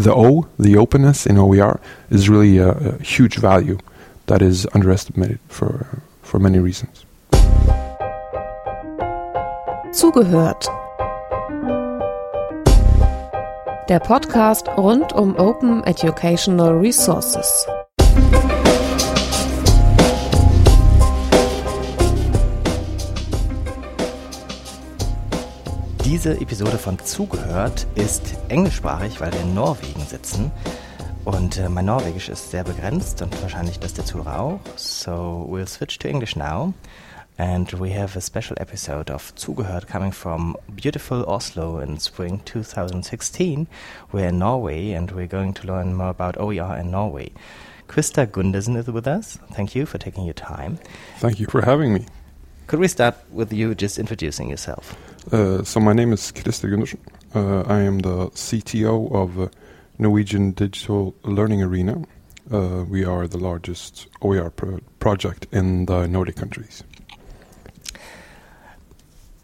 the 0.00 0.14
O, 0.14 0.46
the 0.58 0.76
openness 0.76 1.26
in 1.26 1.36
OER, 1.36 1.78
is 2.10 2.28
really 2.28 2.58
a, 2.58 2.70
a 2.70 3.02
huge 3.02 3.36
value 3.36 3.78
that 4.26 4.40
is 4.42 4.66
underestimated 4.74 5.38
for 5.48 5.86
for 6.22 6.38
many 6.38 6.58
reasons. 6.58 7.04
Zugehört. 9.92 10.68
Der 13.88 13.98
Podcast 13.98 14.68
rund 14.78 15.12
um 15.12 15.36
Open 15.36 15.82
Educational 15.84 16.78
Resources. 16.80 17.66
Diese 26.10 26.40
Episode 26.40 26.76
von 26.76 26.98
Zugehört 26.98 27.86
ist 27.94 28.34
englischsprachig, 28.48 29.20
weil 29.20 29.32
wir 29.32 29.42
in 29.42 29.54
Norwegen 29.54 30.00
sitzen. 30.00 30.50
Und 31.24 31.56
äh, 31.56 31.68
mein 31.68 31.84
Norwegisch 31.84 32.28
ist 32.28 32.50
sehr 32.50 32.64
begrenzt 32.64 33.22
und 33.22 33.40
wahrscheinlich 33.42 33.78
das 33.78 33.94
der 33.94 34.04
Zuhörer 34.04 34.40
auch. 34.40 34.60
So 34.74 35.48
we'll 35.48 35.68
switch 35.68 36.00
to 36.00 36.08
English 36.08 36.34
now. 36.34 36.74
And 37.38 37.72
we 37.78 37.96
have 37.96 38.18
a 38.18 38.20
special 38.20 38.56
episode 38.58 39.08
of 39.08 39.32
Zugehört 39.36 39.86
coming 39.86 40.10
from 40.10 40.56
beautiful 40.74 41.22
Oslo 41.28 41.78
in 41.78 42.00
spring 42.00 42.40
2016. 42.44 43.68
We're 44.12 44.30
in 44.30 44.38
Norway 44.40 44.94
and 44.94 45.12
we're 45.12 45.28
going 45.28 45.54
to 45.54 45.66
learn 45.68 45.94
more 45.94 46.10
about 46.10 46.36
OER 46.40 46.76
in 46.76 46.90
Norway. 46.90 47.30
Krista 47.86 48.26
Gundersen 48.26 48.76
is 48.76 48.88
with 48.88 49.06
us. 49.06 49.38
Thank 49.52 49.76
you 49.76 49.86
for 49.86 49.98
taking 49.98 50.24
your 50.24 50.34
time. 50.34 50.80
Thank 51.20 51.38
you 51.38 51.46
for 51.46 51.62
having 51.62 51.94
me. 51.94 52.06
Could 52.70 52.78
we 52.78 52.86
start 52.86 53.16
with 53.32 53.52
you 53.52 53.74
just 53.74 53.98
introducing 53.98 54.48
yourself? 54.48 54.96
Uh, 55.32 55.64
so 55.64 55.80
my 55.80 55.92
name 55.92 56.12
is 56.12 56.30
Christer 56.30 56.70
Gundersen. 56.70 57.00
Uh, 57.34 57.62
I 57.62 57.80
am 57.80 57.98
the 57.98 58.30
CTO 58.30 59.12
of 59.12 59.40
uh, 59.40 59.48
Norwegian 59.98 60.52
Digital 60.52 61.12
Learning 61.24 61.64
Arena. 61.64 62.04
Uh, 62.48 62.84
we 62.88 63.04
are 63.04 63.26
the 63.26 63.38
largest 63.38 64.06
OER 64.22 64.50
pro 64.50 64.78
project 65.00 65.48
in 65.50 65.86
the 65.86 66.06
Nordic 66.06 66.36
countries. 66.36 66.84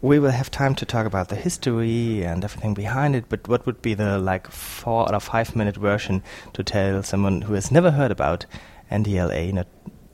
We 0.01 0.19
will 0.19 0.31
have 0.31 0.49
time 0.49 0.73
to 0.75 0.85
talk 0.85 1.05
about 1.05 1.27
the 1.27 1.35
history 1.35 2.23
and 2.23 2.45
everything 2.45 2.75
behind 2.75 3.13
it, 3.13 3.25
but 3.27 3.45
what 3.49 3.65
would 3.65 3.81
be 3.81 3.93
the 3.93 4.19
like 4.19 4.49
four 4.49 5.13
or 5.13 5.19
five 5.19 5.53
minute 5.53 5.75
version 5.75 6.23
to 6.53 6.63
tell 6.63 7.03
someone 7.03 7.41
who 7.41 7.55
has 7.55 7.73
never 7.73 7.91
heard 7.91 8.11
about 8.11 8.45
NDLA, 8.89 9.51
not 9.51 9.67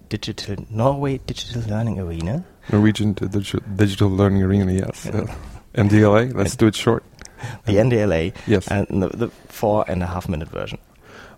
Digital 0.10 0.66
Norway 0.70 1.18
Digital 1.26 1.62
Learning 1.64 2.00
Arena? 2.00 2.44
Norwegian 2.72 3.14
Digital, 3.14 3.60
Digital 3.76 4.10
Learning 4.10 4.44
Arena, 4.44 4.72
yes. 4.74 5.06
Uh, 5.14 5.26
NDLA, 5.76 6.34
let's 6.36 6.56
do 6.56 6.68
it 6.68 6.76
short. 6.76 7.04
The 7.66 7.74
NDLA, 7.78 8.34
Yes. 8.48 8.68
and 8.68 8.88
the, 9.02 9.10
the 9.10 9.28
four 9.50 9.84
and 9.88 10.04
a 10.04 10.06
half 10.06 10.30
minute 10.30 10.50
version. 10.50 10.78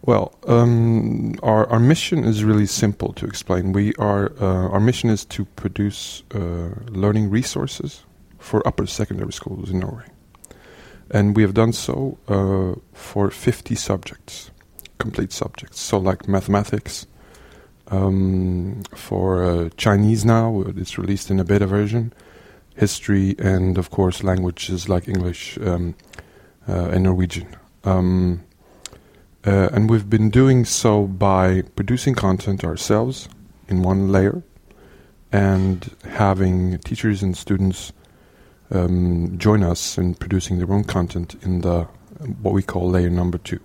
Well, 0.02 0.36
um, 0.48 1.34
our 1.42 1.66
our 1.70 1.80
mission 1.80 2.24
is 2.26 2.44
really 2.44 2.68
simple 2.68 3.14
to 3.14 3.26
explain. 3.26 3.72
We 3.72 3.94
are 3.98 4.32
uh, 4.40 4.70
our 4.74 4.80
mission 4.80 5.10
is 5.10 5.26
to 5.26 5.46
produce 5.56 6.22
uh, 6.36 6.70
learning 6.92 7.32
resources 7.32 8.04
for 8.38 8.62
upper 8.68 8.86
secondary 8.88 9.32
schools 9.34 9.72
in 9.72 9.80
Norway, 9.80 10.06
and 11.10 11.36
we 11.36 11.42
have 11.42 11.54
done 11.56 11.74
so 11.74 12.18
uh, 12.28 12.80
for 12.94 13.32
50 13.32 13.74
subjects, 13.76 14.52
complete 15.00 15.32
subjects. 15.32 15.80
So, 15.80 15.98
like 15.98 16.28
mathematics, 16.28 17.08
um, 17.88 18.82
for 18.96 19.44
uh, 19.44 19.70
Chinese 19.78 20.26
now, 20.26 20.64
it's 20.76 20.98
released 20.98 21.30
in 21.30 21.40
a 21.40 21.44
beta 21.44 21.68
version. 21.68 22.14
History 22.76 23.36
and 23.40 23.78
of 23.78 23.90
course 23.90 24.24
languages 24.24 24.90
like 24.90 25.08
English 25.08 25.58
um, 25.60 25.96
uh, 26.68 26.90
and 26.90 27.04
Norwegian. 27.04 27.56
Um, 27.84 28.44
uh, 29.46 29.70
and 29.72 29.90
we've 29.90 30.10
been 30.10 30.30
doing 30.30 30.66
so 30.66 31.06
by 31.06 31.62
producing 31.76 32.16
content 32.16 32.64
ourselves 32.64 33.30
in 33.68 33.84
one 33.84 34.12
layer 34.12 34.42
and 35.32 35.96
having 36.04 36.80
teachers 36.80 37.22
and 37.22 37.38
students 37.38 37.94
um, 38.72 39.38
join 39.38 39.64
us 39.64 39.98
in 39.98 40.16
producing 40.16 40.58
their 40.58 40.72
own 40.72 40.84
content 40.84 41.36
in 41.44 41.62
the 41.62 41.84
what 42.42 42.54
we 42.54 42.64
call 42.64 42.90
layer 42.90 43.10
number 43.10 43.38
two. 43.38 43.60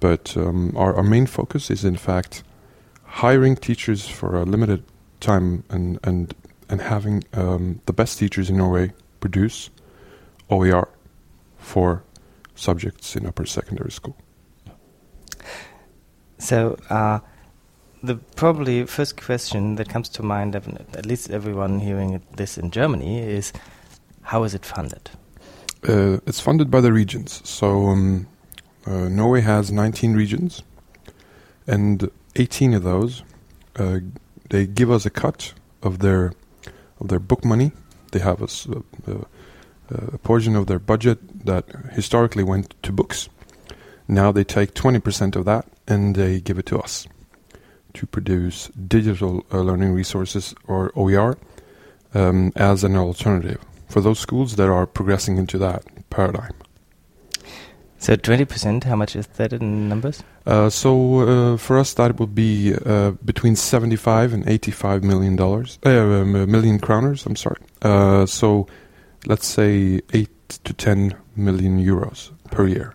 But 0.00 0.36
um, 0.36 0.76
our, 0.76 0.94
our 0.96 1.02
main 1.02 1.26
focus 1.26 1.70
is 1.70 1.84
in 1.84 1.96
fact 1.96 2.42
hiring 3.08 3.56
teachers 3.56 4.06
for 4.08 4.36
a 4.36 4.44
limited 4.44 4.84
time 5.20 5.64
and 5.70 5.98
and 6.04 6.34
and 6.68 6.80
having 6.80 7.24
um, 7.32 7.80
the 7.86 7.92
best 7.92 8.18
teachers 8.18 8.50
in 8.50 8.56
Norway 8.56 8.92
produce 9.20 9.70
OER 10.50 10.88
for 11.58 12.02
subjects 12.54 13.16
in 13.16 13.26
upper 13.26 13.46
secondary 13.46 13.90
school. 13.90 14.16
So, 16.38 16.76
uh, 16.90 17.20
the 18.02 18.16
probably 18.36 18.86
first 18.86 19.20
question 19.20 19.76
that 19.76 19.88
comes 19.88 20.08
to 20.10 20.22
mind, 20.22 20.54
at 20.54 21.06
least 21.06 21.30
everyone 21.30 21.80
hearing 21.80 22.22
this 22.36 22.58
in 22.58 22.70
Germany, 22.70 23.18
is 23.18 23.52
how 24.22 24.44
is 24.44 24.54
it 24.54 24.64
funded? 24.64 25.10
Uh, 25.88 26.18
it's 26.26 26.40
funded 26.40 26.70
by 26.70 26.80
the 26.80 26.92
regions. 26.92 27.40
So 27.48 27.86
um, 27.86 28.26
uh, 28.86 29.08
Norway 29.08 29.40
has 29.40 29.72
19 29.72 30.14
regions, 30.14 30.62
and 31.66 32.10
18 32.38 32.74
of 32.74 32.82
those 32.82 33.22
uh, 33.76 34.00
they 34.50 34.66
give 34.66 34.90
us 34.90 35.06
a 35.06 35.10
cut 35.10 35.52
of 35.82 36.00
their 36.00 36.32
of 37.00 37.08
their 37.08 37.20
book 37.20 37.44
money. 37.44 37.72
They 38.10 38.18
have 38.18 38.42
a 38.42 40.18
portion 40.18 40.56
of 40.56 40.66
their 40.66 40.78
budget 40.78 41.44
that 41.46 41.64
historically 41.92 42.42
went 42.42 42.74
to 42.82 42.92
books. 42.92 43.28
Now 44.08 44.32
they 44.32 44.44
take 44.44 44.74
20% 44.74 45.36
of 45.36 45.44
that 45.44 45.66
and 45.86 46.16
they 46.16 46.40
give 46.40 46.58
it 46.58 46.66
to 46.66 46.78
us 46.78 47.06
to 47.94 48.06
produce 48.06 48.68
digital 48.68 49.44
uh, 49.52 49.60
learning 49.60 49.92
resources 49.92 50.54
or 50.66 50.92
OER 50.96 51.38
um, 52.14 52.52
as 52.56 52.84
an 52.84 52.96
alternative 52.96 53.60
for 53.88 54.00
those 54.00 54.18
schools 54.18 54.56
that 54.56 54.68
are 54.68 54.86
progressing 54.86 55.36
into 55.36 55.58
that 55.58 55.84
paradigm. 56.10 56.52
So, 58.00 58.14
20%, 58.16 58.84
how 58.84 58.94
much 58.96 59.16
is 59.16 59.26
that 59.38 59.52
in 59.52 59.88
numbers? 59.88 60.22
Uh, 60.46 60.70
so 60.70 61.20
uh, 61.20 61.56
for 61.56 61.78
us, 61.78 61.94
that 61.94 62.18
would 62.20 62.34
be 62.34 62.74
uh, 62.86 63.10
between 63.24 63.56
75 63.56 64.32
and 64.32 64.48
85 64.48 65.02
million 65.02 65.34
dollars, 65.36 65.78
uh, 65.84 65.90
um, 65.90 66.32
million 66.50 66.78
kroners. 66.78 67.26
I'm 67.26 67.34
sorry. 67.36 67.60
Uh, 67.82 68.24
so 68.24 68.66
let's 69.26 69.46
say 69.46 70.00
eight 70.14 70.30
to 70.64 70.72
10 70.72 71.14
million 71.36 71.78
euros 71.84 72.30
per 72.50 72.66
year. 72.68 72.94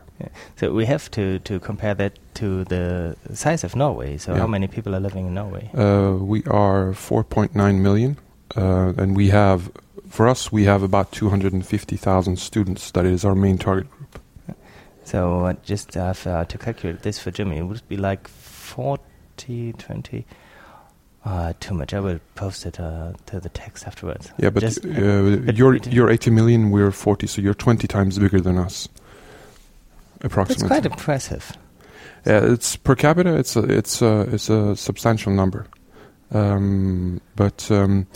So, 0.55 0.71
we 0.71 0.85
have 0.85 1.11
to, 1.11 1.39
to 1.39 1.59
compare 1.59 1.93
that 1.95 2.17
to 2.35 2.63
the 2.65 3.17
size 3.33 3.65
of 3.65 3.75
Norway. 3.75 4.17
So, 4.17 4.31
Yeah. 4.31 4.39
how 4.39 4.47
many 4.47 4.67
people 4.67 4.95
are 4.95 5.01
living 5.01 5.27
in 5.27 5.33
Norway? 5.33 5.69
Uh, 5.75 6.15
we 6.23 6.43
are 6.45 6.93
4.9 6.93 7.79
million, 7.81 8.15
uh, 8.55 8.93
and 8.97 9.17
we 9.17 9.29
have, 9.31 9.69
for 10.07 10.29
us, 10.29 10.49
we 10.49 10.63
have 10.63 10.81
about 10.81 11.11
250,000 11.11 12.37
students. 12.39 12.91
That 12.91 13.05
is 13.05 13.25
our 13.25 13.35
main 13.35 13.57
target 13.57 13.89
group. 13.91 14.02
So, 15.05 15.45
uh, 15.45 15.53
just 15.63 15.97
uh, 15.97 16.13
uh, 16.25 16.45
to 16.45 16.57
calculate 16.57 17.01
this 17.01 17.19
for 17.19 17.31
Germany, 17.31 17.59
it 17.59 17.63
would 17.63 17.87
be 17.87 17.97
like 17.97 18.27
40, 18.27 19.73
20? 19.73 20.25
Uh, 21.25 21.53
too 21.59 21.73
much. 21.73 21.93
I 21.93 21.99
will 22.01 22.19
post 22.35 22.65
it 22.65 22.79
uh, 22.79 23.13
to 23.27 23.39
the 23.39 23.49
text 23.49 23.87
afterwards. 23.87 24.31
Yeah, 24.37 24.49
but 24.49 24.61
Just- 24.61 24.85
uh, 24.85 25.37
but 25.37 25.55
you're 25.55 25.75
you're 25.77 26.09
80 26.09 26.31
million, 26.31 26.69
we're 26.71 26.91
40, 26.91 27.27
so 27.27 27.41
you're 27.41 27.53
20 27.53 27.87
times 27.87 28.19
bigger 28.19 28.41
than 28.41 28.57
us. 28.57 28.89
Approximately. 30.21 30.67
quite 30.67 30.85
impressive. 30.85 31.57
Yeah, 32.25 32.39
it's 32.43 32.75
per 32.77 32.95
capita. 32.95 33.37
It's 33.37 33.55
a 33.55 33.63
it's 33.63 34.01
a 34.01 34.21
it's 34.33 34.49
a 34.49 34.75
substantial 34.77 35.33
number, 35.33 35.67
um, 36.31 37.19
but 37.35 37.69
um, 37.69 38.07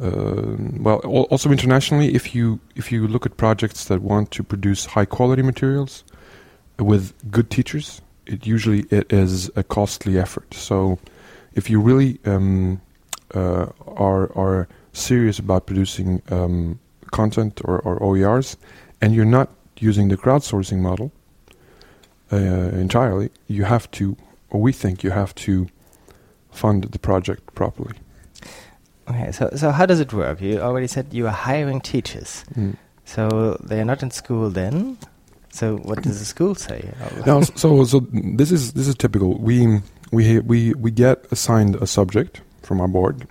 uh, 0.00 0.56
well, 0.78 0.98
also 1.30 1.50
internationally, 1.50 2.14
if 2.14 2.34
you 2.34 2.60
if 2.76 2.92
you 2.92 3.08
look 3.08 3.24
at 3.24 3.38
projects 3.38 3.86
that 3.86 4.02
want 4.02 4.30
to 4.32 4.42
produce 4.42 4.84
high 4.84 5.06
quality 5.06 5.42
materials 5.42 6.04
with 6.78 7.12
good 7.30 7.50
teachers, 7.50 8.00
it 8.26 8.46
usually 8.46 8.80
it 8.90 9.12
is 9.12 9.50
a 9.56 9.62
costly 9.62 10.18
effort. 10.18 10.54
So, 10.54 10.98
if 11.54 11.70
you 11.70 11.80
really 11.80 12.18
um, 12.24 12.80
uh, 13.34 13.66
are 13.86 14.32
are 14.36 14.68
serious 14.92 15.38
about 15.38 15.66
producing 15.66 16.22
um, 16.30 16.78
content 17.10 17.60
or, 17.64 17.80
or 17.80 17.98
OERs, 18.00 18.56
and 19.00 19.14
you're 19.14 19.24
not 19.24 19.48
using 19.78 20.08
the 20.08 20.16
crowdsourcing 20.16 20.78
model 20.78 21.12
uh, 22.32 22.36
entirely, 22.36 23.30
you 23.46 23.64
have 23.64 23.90
to, 23.92 24.16
or 24.50 24.60
we 24.60 24.72
think 24.72 25.02
you 25.02 25.10
have 25.10 25.34
to, 25.34 25.68
fund 26.50 26.84
the 26.84 26.98
project 26.98 27.54
properly. 27.54 27.94
Okay, 29.08 29.32
so 29.32 29.50
so 29.54 29.70
how 29.70 29.86
does 29.86 30.00
it 30.00 30.12
work? 30.12 30.40
You 30.40 30.60
already 30.60 30.86
said 30.86 31.06
you 31.12 31.26
are 31.26 31.32
hiring 31.32 31.80
teachers. 31.80 32.44
So 33.04 33.56
they 33.62 33.80
are 33.80 33.84
not 33.84 34.02
in 34.02 34.10
school 34.10 34.50
then. 34.50 34.98
So 35.58 35.76
what 35.88 36.02
does 36.02 36.18
the 36.18 36.24
school 36.24 36.54
say? 36.54 36.80
Now, 37.26 37.40
so 37.56 37.84
so 37.84 38.00
this 38.38 38.50
is 38.52 38.72
this 38.72 38.86
is 38.88 38.94
typical. 38.94 39.30
We 39.48 39.80
we 40.12 40.38
we 40.40 40.72
we 40.74 40.90
get 40.90 41.26
assigned 41.32 41.76
a 41.82 41.86
subject 41.86 42.40
from 42.62 42.80
our 42.80 42.88
board. 42.88 43.26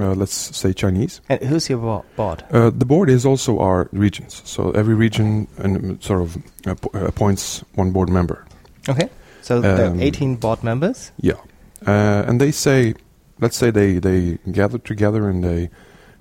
Uh, 0.00 0.14
let's 0.14 0.56
say 0.56 0.72
Chinese. 0.72 1.20
And 1.28 1.40
who's 1.50 1.68
your 1.68 1.78
bo- 1.80 2.04
board? 2.16 2.44
Uh, 2.52 2.70
the 2.70 2.84
board 2.86 3.10
is 3.10 3.24
also 3.26 3.58
our 3.58 3.88
regions. 3.92 4.42
So 4.44 4.70
every 4.70 4.94
region 4.94 5.46
and 5.58 6.00
sort 6.02 6.20
of 6.22 6.36
appo- 6.62 6.94
appoints 7.08 7.64
one 7.76 7.90
board 7.90 8.08
member. 8.08 8.44
Okay. 8.88 9.08
So 9.42 9.60
there 9.60 9.86
are 9.86 9.90
Um, 9.90 10.00
18 10.00 10.36
board 10.36 10.62
members. 10.62 11.10
Yeah, 11.20 11.38
uh, 11.86 12.28
and 12.28 12.40
they 12.40 12.52
say, 12.52 12.94
let's 13.40 13.56
say 13.56 13.70
they 13.72 13.98
they 14.00 14.38
gather 14.52 14.78
together 14.78 15.28
and 15.28 15.42
they 15.42 15.68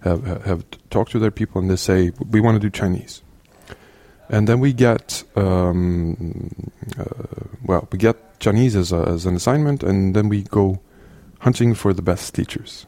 have 0.03 0.23
have- 0.25 0.45
have 0.45 0.63
talked 0.89 1.11
to 1.11 1.19
their 1.19 1.31
people 1.31 1.61
and 1.61 1.69
they 1.69 1.77
say 1.77 2.11
we 2.31 2.41
want 2.41 2.61
to 2.61 2.69
do 2.69 2.69
Chinese, 2.69 3.21
and 4.29 4.47
then 4.47 4.59
we 4.59 4.73
get 4.73 5.23
um, 5.35 6.49
uh, 6.97 7.03
well 7.63 7.87
we 7.91 7.97
get 7.97 8.39
Chinese 8.39 8.75
as 8.75 8.91
a, 8.91 8.97
as 9.07 9.25
an 9.25 9.35
assignment 9.35 9.83
and 9.83 10.15
then 10.15 10.29
we 10.29 10.43
go 10.43 10.79
hunting 11.39 11.73
for 11.73 11.93
the 11.93 12.01
best 12.01 12.33
teachers, 12.33 12.85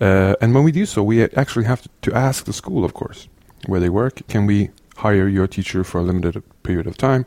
uh, 0.00 0.34
and 0.40 0.54
when 0.54 0.64
we 0.64 0.72
do 0.72 0.86
so 0.86 1.02
we 1.02 1.22
actually 1.22 1.64
have 1.64 1.86
to, 2.02 2.14
ask 2.14 2.44
the 2.44 2.52
school 2.52 2.84
of 2.84 2.94
course 2.94 3.28
where 3.66 3.80
they 3.80 3.88
work 3.88 4.26
can 4.28 4.46
we 4.46 4.70
hire 4.96 5.28
your 5.28 5.46
teacher 5.46 5.84
for 5.84 5.98
a 5.98 6.04
limited 6.04 6.42
period 6.62 6.86
of 6.86 6.96
time, 6.96 7.24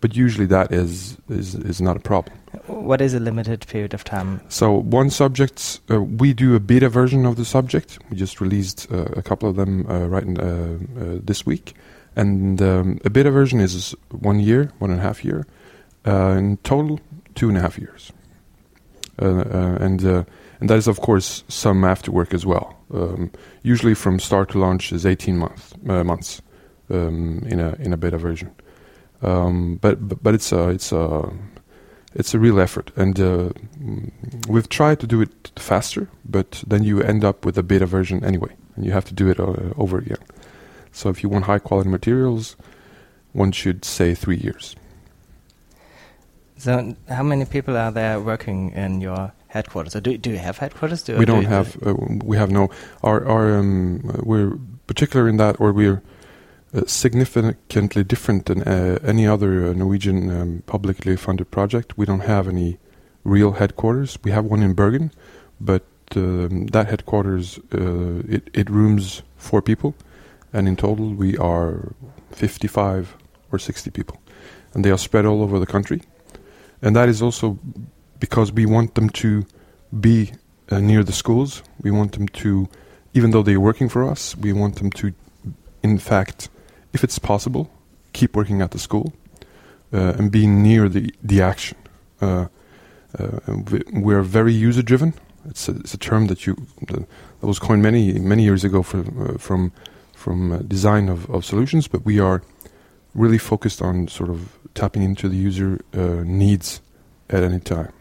but 0.00 0.16
usually 0.16 0.46
that 0.46 0.72
is 0.72 1.16
is 1.28 1.54
is 1.54 1.80
not 1.80 1.96
a 1.96 2.00
problem. 2.00 2.36
What 2.66 3.00
is 3.00 3.14
a 3.14 3.20
limited 3.20 3.66
period 3.66 3.94
of 3.94 4.04
time? 4.04 4.40
So 4.48 4.72
one 4.72 5.10
subject, 5.10 5.80
uh, 5.90 6.02
we 6.02 6.32
do 6.32 6.54
a 6.54 6.60
beta 6.60 6.88
version 6.88 7.26
of 7.26 7.36
the 7.36 7.44
subject. 7.44 7.98
We 8.10 8.16
just 8.16 8.40
released 8.40 8.90
uh, 8.90 9.04
a 9.16 9.22
couple 9.22 9.48
of 9.48 9.56
them 9.56 9.86
uh, 9.88 10.06
right 10.06 10.22
in, 10.22 10.38
uh, 10.38 10.42
uh, 10.42 11.18
this 11.22 11.44
week, 11.44 11.74
and 12.16 12.60
um, 12.62 12.98
a 13.04 13.10
beta 13.10 13.30
version 13.30 13.60
is 13.60 13.94
one 14.10 14.40
year, 14.40 14.72
one 14.78 14.90
and 14.90 15.00
a 15.00 15.02
half 15.02 15.24
year, 15.24 15.46
uh, 16.06 16.34
in 16.38 16.56
total 16.58 16.98
two 17.34 17.48
and 17.48 17.58
a 17.58 17.60
half 17.60 17.78
years, 17.78 18.12
uh, 19.20 19.26
uh, 19.26 19.78
and 19.80 20.04
uh, 20.04 20.24
and 20.60 20.70
that 20.70 20.78
is 20.78 20.88
of 20.88 21.00
course 21.00 21.44
some 21.48 21.84
after 21.84 22.10
work 22.10 22.34
as 22.34 22.46
well. 22.46 22.76
Um, 22.92 23.30
usually 23.62 23.94
from 23.94 24.18
start 24.18 24.50
to 24.50 24.58
launch 24.58 24.92
is 24.92 25.04
eighteen 25.04 25.36
months 25.36 25.74
uh, 25.88 26.02
months 26.04 26.42
um, 26.90 27.42
in 27.46 27.60
a 27.60 27.74
in 27.78 27.92
a 27.92 27.96
beta 27.96 28.18
version, 28.18 28.50
um, 29.22 29.76
but, 29.76 30.08
but 30.08 30.22
but 30.22 30.34
it's 30.34 30.52
a 30.52 30.70
it's 30.70 30.92
a 30.92 31.30
it's 32.14 32.32
a 32.32 32.38
real 32.38 32.58
effort, 32.60 32.92
and 32.96 33.20
uh, 33.20 33.50
we've 34.48 34.68
tried 34.70 35.00
to 35.00 35.06
do 35.06 35.20
it 35.20 35.52
faster, 35.56 36.08
but 36.24 36.64
then 36.66 36.82
you 36.82 37.02
end 37.02 37.24
up 37.24 37.44
with 37.44 37.58
a 37.58 37.62
beta 37.62 37.84
version 37.84 38.24
anyway, 38.24 38.56
and 38.74 38.86
you 38.86 38.92
have 38.92 39.04
to 39.04 39.14
do 39.14 39.28
it 39.28 39.38
uh, 39.38 39.74
over 39.76 39.98
again. 39.98 40.18
So 40.96 41.10
if 41.10 41.22
you 41.22 41.28
want 41.28 41.44
high 41.44 41.58
quality 41.58 41.90
materials, 41.90 42.56
one 43.34 43.52
should 43.52 43.84
say 43.84 44.14
three 44.14 44.38
years. 44.38 44.74
So 46.56 46.96
how 47.06 47.22
many 47.22 47.44
people 47.44 47.76
are 47.76 47.92
there 47.92 48.18
working 48.18 48.70
in 48.70 49.02
your 49.02 49.32
headquarters? 49.48 49.94
Or 49.94 50.00
do, 50.00 50.16
do 50.16 50.30
you 50.30 50.38
have 50.38 50.56
headquarters? 50.56 51.02
Do, 51.02 51.18
we 51.18 51.26
do 51.26 51.32
don't 51.32 51.42
you- 51.42 51.48
have 51.48 51.76
uh, 51.86 51.94
we 52.24 52.38
have 52.38 52.50
no 52.50 52.70
our 53.02 53.26
our 53.28 53.58
um, 53.58 54.00
we're 54.24 54.56
particular 54.86 55.28
in 55.28 55.36
that, 55.36 55.60
or 55.60 55.70
we're 55.70 56.00
uh, 56.72 56.80
significantly 56.86 58.02
different 58.02 58.46
than 58.46 58.62
uh, 58.62 58.98
any 59.04 59.26
other 59.26 59.66
uh, 59.66 59.72
Norwegian 59.74 60.30
um, 60.30 60.62
publicly 60.64 61.14
funded 61.16 61.50
project. 61.50 61.98
We 61.98 62.06
don't 62.06 62.24
have 62.24 62.48
any 62.48 62.78
real 63.22 63.52
headquarters. 63.52 64.18
We 64.24 64.30
have 64.30 64.46
one 64.46 64.62
in 64.62 64.72
Bergen, 64.72 65.10
but 65.60 65.84
um, 66.14 66.68
that 66.68 66.86
headquarters 66.88 67.58
uh, 67.74 68.22
it 68.26 68.48
it 68.54 68.70
rooms 68.70 69.22
four 69.36 69.60
people, 69.60 69.94
and 70.56 70.66
in 70.68 70.76
total 70.76 71.14
we 71.14 71.36
are 71.38 71.92
fifty 72.30 72.68
five 72.68 73.06
or 73.52 73.58
sixty 73.58 73.90
people, 73.90 74.16
and 74.74 74.84
they 74.84 74.90
are 74.90 74.98
spread 74.98 75.26
all 75.26 75.42
over 75.42 75.58
the 75.58 75.66
country, 75.66 76.00
and 76.82 76.96
that 76.96 77.08
is 77.08 77.22
also 77.22 77.58
because 78.18 78.52
we 78.52 78.66
want 78.66 78.94
them 78.94 79.10
to 79.10 79.44
be 80.00 80.32
uh, 80.70 80.80
near 80.80 81.04
the 81.04 81.12
schools. 81.12 81.62
We 81.82 81.90
want 81.90 82.12
them 82.12 82.28
to, 82.28 82.68
even 83.12 83.30
though 83.30 83.42
they're 83.42 83.60
working 83.60 83.90
for 83.90 84.10
us, 84.10 84.36
we 84.36 84.52
want 84.52 84.76
them 84.76 84.90
to, 84.90 85.12
in 85.82 85.98
fact, 85.98 86.48
if 86.92 87.04
it's 87.04 87.18
possible, 87.18 87.70
keep 88.12 88.34
working 88.34 88.62
at 88.62 88.70
the 88.70 88.78
school 88.78 89.12
uh, 89.92 90.14
and 90.18 90.30
be 90.30 90.46
near 90.46 90.88
the 90.88 91.12
the 91.22 91.42
action. 91.42 91.76
Uh, 92.20 92.46
uh, 93.18 93.38
we, 93.70 93.82
we're 93.92 94.22
very 94.22 94.52
user 94.52 94.82
driven. 94.82 95.12
It's 95.48 95.68
a, 95.68 95.72
it's 95.72 95.94
a 95.94 95.98
term 95.98 96.26
that 96.26 96.46
you 96.46 96.56
that 96.88 97.06
was 97.40 97.58
coined 97.58 97.82
many 97.82 98.18
many 98.18 98.42
years 98.42 98.64
ago 98.64 98.82
from 98.82 99.04
uh, 99.20 99.38
from 99.38 99.72
from 100.26 100.50
uh, 100.50 100.58
design 100.66 101.08
of, 101.08 101.30
of 101.30 101.44
solutions, 101.44 101.86
but 101.86 102.04
we 102.04 102.18
are 102.18 102.42
really 103.14 103.38
focused 103.38 103.80
on 103.80 104.08
sort 104.08 104.28
of 104.28 104.58
tapping 104.74 105.04
into 105.04 105.28
the 105.28 105.36
user 105.36 105.80
uh, 105.94 106.24
needs 106.24 106.80
at 107.30 107.44
any 107.44 107.60
time. 107.60 107.92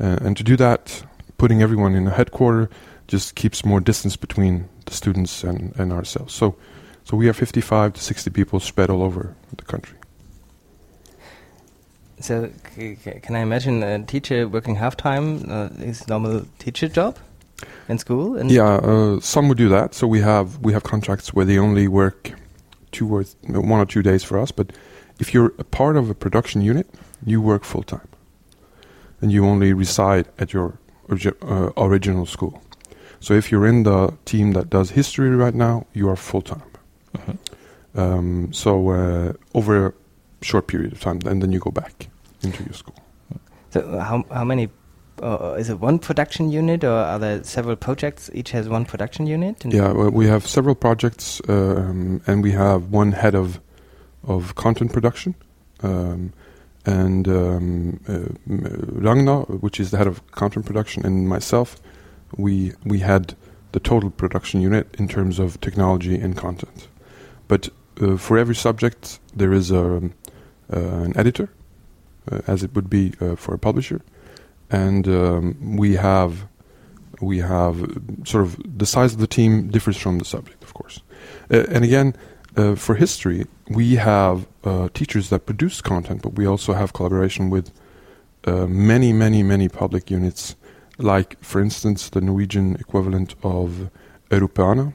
Uh, 0.00 0.18
and 0.22 0.36
to 0.36 0.42
do 0.42 0.56
that, 0.56 1.04
putting 1.38 1.62
everyone 1.62 1.94
in 1.94 2.08
a 2.08 2.10
headquarter 2.10 2.68
just 3.06 3.36
keeps 3.36 3.64
more 3.64 3.80
distance 3.80 4.16
between 4.16 4.68
the 4.86 4.92
students 4.92 5.44
and, 5.44 5.72
and 5.76 5.92
ourselves. 5.92 6.34
So, 6.34 6.56
so 7.04 7.16
we 7.16 7.28
are 7.28 7.32
55 7.32 7.92
to 7.92 8.00
60 8.00 8.30
people 8.30 8.58
spread 8.58 8.90
all 8.90 9.04
over 9.04 9.32
the 9.56 9.64
country. 9.64 9.98
So 12.18 12.50
can 13.22 13.36
I 13.36 13.40
imagine 13.40 13.84
a 13.84 14.02
teacher 14.02 14.48
working 14.48 14.74
half 14.74 14.96
time 14.96 15.48
uh, 15.48 15.68
his 15.68 16.08
normal 16.08 16.44
teacher 16.58 16.88
job 16.88 17.18
in 17.88 17.98
school? 17.98 18.36
And 18.38 18.50
Yeah, 18.50 18.74
uh, 18.82 19.20
some 19.20 19.48
would 19.48 19.58
do 19.58 19.68
that. 19.68 19.94
So 19.94 20.06
we 20.06 20.20
have 20.22 20.58
we 20.64 20.72
have 20.72 20.82
contracts 20.82 21.32
where 21.34 21.46
they 21.46 21.58
only 21.58 21.88
work 21.88 22.32
two 22.90 23.08
or 23.14 23.24
th- 23.24 23.36
one 23.48 23.80
or 23.80 23.86
two 23.86 24.02
days 24.02 24.24
for 24.24 24.38
us. 24.42 24.52
But 24.52 24.72
if 25.20 25.32
you're 25.34 25.52
a 25.58 25.64
part 25.64 25.96
of 25.96 26.10
a 26.10 26.14
production 26.14 26.62
unit, 26.62 26.86
you 27.26 27.40
work 27.42 27.64
full 27.64 27.82
time, 27.84 28.08
and 29.20 29.30
you 29.32 29.44
only 29.46 29.72
reside 29.72 30.26
at 30.38 30.52
your 30.52 30.72
origi- 31.08 31.36
uh, 31.42 31.70
original 31.76 32.26
school. 32.26 32.60
So 33.20 33.34
if 33.34 33.50
you're 33.52 33.66
in 33.68 33.82
the 33.84 34.12
team 34.24 34.52
that 34.52 34.68
does 34.70 34.90
history 34.90 35.30
right 35.30 35.54
now, 35.54 35.86
you 35.94 36.08
are 36.10 36.16
full 36.16 36.42
time. 36.42 36.62
Mhm. 37.16 37.36
Um, 37.94 38.52
so 38.52 38.90
uh, 38.90 39.32
over 39.54 39.86
a 39.86 39.92
short 40.40 40.66
period 40.66 40.92
of 40.92 41.00
time, 41.00 41.20
and 41.26 41.40
then 41.42 41.52
you 41.52 41.58
go 41.60 41.70
back 41.70 42.08
into 42.42 42.62
your 42.64 42.72
school. 42.74 42.96
So 43.70 43.80
how 43.98 44.24
how 44.30 44.44
many? 44.44 44.68
Uh, 45.22 45.54
is 45.56 45.70
it 45.70 45.78
one 45.78 45.98
production 45.98 46.50
unit, 46.50 46.82
or 46.82 46.90
are 46.90 47.18
there 47.18 47.44
several 47.44 47.76
projects? 47.76 48.28
Each 48.34 48.50
has 48.50 48.68
one 48.68 48.84
production 48.84 49.26
unit. 49.26 49.64
Yeah, 49.64 49.92
well, 49.92 50.10
we 50.10 50.26
have 50.26 50.46
several 50.46 50.74
projects, 50.74 51.40
um, 51.48 52.20
and 52.26 52.42
we 52.42 52.50
have 52.52 52.90
one 52.90 53.12
head 53.12 53.34
of 53.34 53.60
of 54.26 54.54
content 54.54 54.92
production, 54.92 55.34
um, 55.82 56.32
and 56.84 57.28
um, 57.28 58.00
uh, 58.08 59.42
which 59.60 59.78
is 59.80 59.90
the 59.90 59.98
head 59.98 60.06
of 60.06 60.28
content 60.32 60.66
production, 60.66 61.06
and 61.06 61.28
myself. 61.28 61.76
We 62.36 62.72
we 62.84 62.98
had 62.98 63.34
the 63.72 63.80
total 63.80 64.10
production 64.10 64.60
unit 64.60 64.94
in 64.98 65.06
terms 65.08 65.38
of 65.38 65.60
technology 65.60 66.16
and 66.16 66.36
content, 66.36 66.88
but 67.46 67.68
uh, 68.00 68.16
for 68.16 68.38
every 68.38 68.54
subject 68.54 69.20
there 69.34 69.52
is 69.52 69.70
a, 69.70 69.78
um, 69.78 70.14
uh, 70.72 70.78
an 70.78 71.16
editor, 71.16 71.48
uh, 72.30 72.40
as 72.46 72.62
it 72.62 72.74
would 72.74 72.90
be 72.90 73.12
uh, 73.20 73.36
for 73.36 73.54
a 73.54 73.58
publisher, 73.58 74.00
and 74.72 75.06
um, 75.06 75.76
we 75.76 75.94
have 75.96 76.48
we 77.20 77.38
have 77.38 77.76
sort 78.24 78.42
of 78.42 78.60
the 78.78 78.86
size 78.86 79.12
of 79.12 79.20
the 79.20 79.28
team 79.28 79.68
differs 79.68 79.96
from 79.96 80.18
the 80.18 80.24
subject, 80.24 80.64
of 80.64 80.74
course. 80.74 81.00
Uh, 81.50 81.64
and 81.70 81.84
again, 81.84 82.16
uh, 82.56 82.74
for 82.74 82.96
history, 82.96 83.46
we 83.68 83.94
have 83.94 84.46
uh, 84.64 84.88
teachers 84.92 85.30
that 85.30 85.46
produce 85.46 85.80
content, 85.80 86.20
but 86.22 86.34
we 86.34 86.46
also 86.46 86.72
have 86.72 86.92
collaboration 86.92 87.48
with 87.48 87.70
uh, 88.44 88.66
many, 88.66 89.12
many, 89.12 89.42
many 89.42 89.68
public 89.68 90.10
units, 90.10 90.56
like, 90.98 91.40
for 91.42 91.60
instance, 91.60 92.10
the 92.10 92.20
Norwegian 92.20 92.74
equivalent 92.76 93.36
of 93.44 93.88
Europeana. 94.30 94.92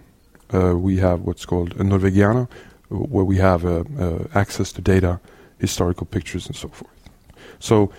Uh, 0.53 0.77
we 0.77 0.98
have 0.98 1.22
what's 1.22 1.46
called 1.46 1.72
a 1.79 1.84
Norvegiana, 1.84 2.50
where 2.89 3.25
we 3.25 3.38
have 3.38 3.65
uh, 3.65 3.84
access 4.36 4.74
to 4.74 4.81
data, 4.81 5.19
historical 5.60 6.05
pictures, 6.05 6.46
and 6.46 6.55
so 6.55 6.67
forth. 6.67 6.91
So, 7.60 7.91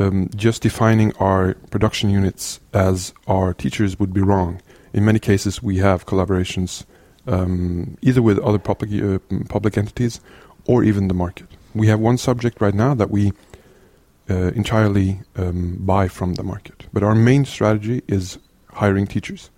um, 0.00 0.30
just 0.34 0.62
defining 0.62 1.12
our 1.16 1.54
production 1.70 2.10
units 2.10 2.60
as 2.72 3.12
our 3.26 3.52
teachers 3.54 3.98
would 3.98 4.12
be 4.12 4.20
wrong. 4.20 4.60
In 4.92 5.04
many 5.04 5.18
cases, 5.18 5.62
we 5.62 5.78
have 5.78 6.06
collaborations 6.06 6.84
um, 7.26 7.96
either 8.00 8.22
with 8.22 8.38
other 8.38 8.58
public 8.58 8.90
uh, 9.02 9.18
public 9.48 9.76
entities 9.76 10.20
or 10.64 10.82
even 10.82 11.08
the 11.08 11.14
market. 11.14 11.46
We 11.74 11.86
have 11.88 12.00
one 12.00 12.18
subject 12.18 12.60
right 12.60 12.74
now 12.74 12.94
that 12.94 13.10
we 13.10 13.32
uh, 14.28 14.52
entirely 14.54 15.20
um, 15.36 15.76
buy 15.80 16.08
from 16.08 16.34
the 16.34 16.42
market, 16.42 16.86
but 16.92 17.02
our 17.02 17.14
main 17.14 17.44
strategy 17.44 18.02
is 18.08 18.38
hiring 18.72 19.06
teachers 19.06 19.50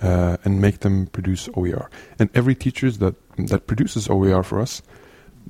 uh, 0.00 0.38
and 0.44 0.60
make 0.60 0.80
them 0.80 1.06
produce 1.08 1.48
OER. 1.54 1.90
And 2.18 2.30
every 2.34 2.54
teacher 2.54 2.90
that 2.90 3.14
that 3.36 3.66
produces 3.66 4.08
OER 4.08 4.42
for 4.42 4.60
us 4.60 4.82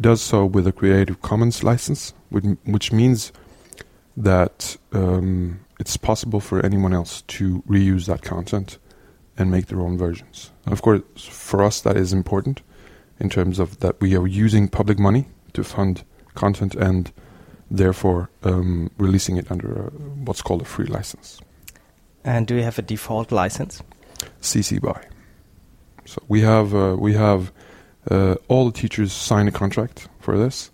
does 0.00 0.20
so 0.20 0.44
with 0.44 0.66
a 0.66 0.72
Creative 0.72 1.20
Commons 1.22 1.64
license, 1.64 2.14
which, 2.30 2.44
which 2.64 2.92
means 2.92 3.32
that 4.18 4.76
um, 4.92 5.60
it's 5.78 5.96
possible 5.96 6.40
for 6.40 6.64
anyone 6.64 6.92
else 6.92 7.22
to 7.22 7.62
reuse 7.68 8.06
that 8.06 8.22
content 8.22 8.78
and 9.37 9.50
make 9.50 9.66
their 9.66 9.80
own 9.80 9.96
versions. 9.96 10.50
And 10.64 10.72
of 10.72 10.82
course, 10.82 11.02
for 11.16 11.62
us, 11.62 11.80
that 11.82 11.96
is 11.96 12.12
important 12.12 12.60
in 13.20 13.30
terms 13.30 13.58
of 13.58 13.78
that 13.78 14.00
we 14.00 14.16
are 14.16 14.26
using 14.26 14.68
public 14.68 14.98
money 14.98 15.28
to 15.52 15.62
fund 15.62 16.02
content 16.34 16.75
and 16.75 17.12
therefore 17.70 18.28
um, 18.42 18.90
releasing 18.98 19.37
it 19.37 19.50
under 19.50 19.72
a, 19.72 19.90
what's 20.25 20.42
called 20.42 20.62
a 20.62 20.64
free 20.64 20.87
license, 20.87 21.40
and 22.25 22.46
do 22.46 22.56
you 22.56 22.62
have 22.62 22.78
a 22.78 22.82
default 22.82 23.30
license? 23.32 23.82
CC 24.40 24.80
BY. 24.80 25.00
So 26.04 26.22
we 26.28 26.40
have 26.40 26.75
uh, 26.75 26.96
we 26.98 27.14
have 27.14 27.52
uh, 28.10 28.37
all 28.48 28.66
the 28.66 28.72
teachers 28.72 29.12
sign 29.12 29.48
a 29.48 29.52
contract 29.52 30.08
for 30.20 30.37
this, 30.38 30.70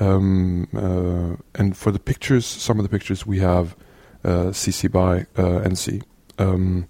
Um, 0.00 0.68
uh, 0.74 1.36
and 1.54 1.76
for 1.76 1.90
the 1.90 1.98
pictures, 1.98 2.46
some 2.46 2.78
of 2.78 2.84
the 2.84 2.88
pictures 2.88 3.26
we 3.26 3.40
have 3.40 3.76
uh, 4.24 4.52
CC 4.52 4.90
by 4.90 5.20
uh, 5.36 5.60
NC. 5.60 6.02
Um, 6.38 6.86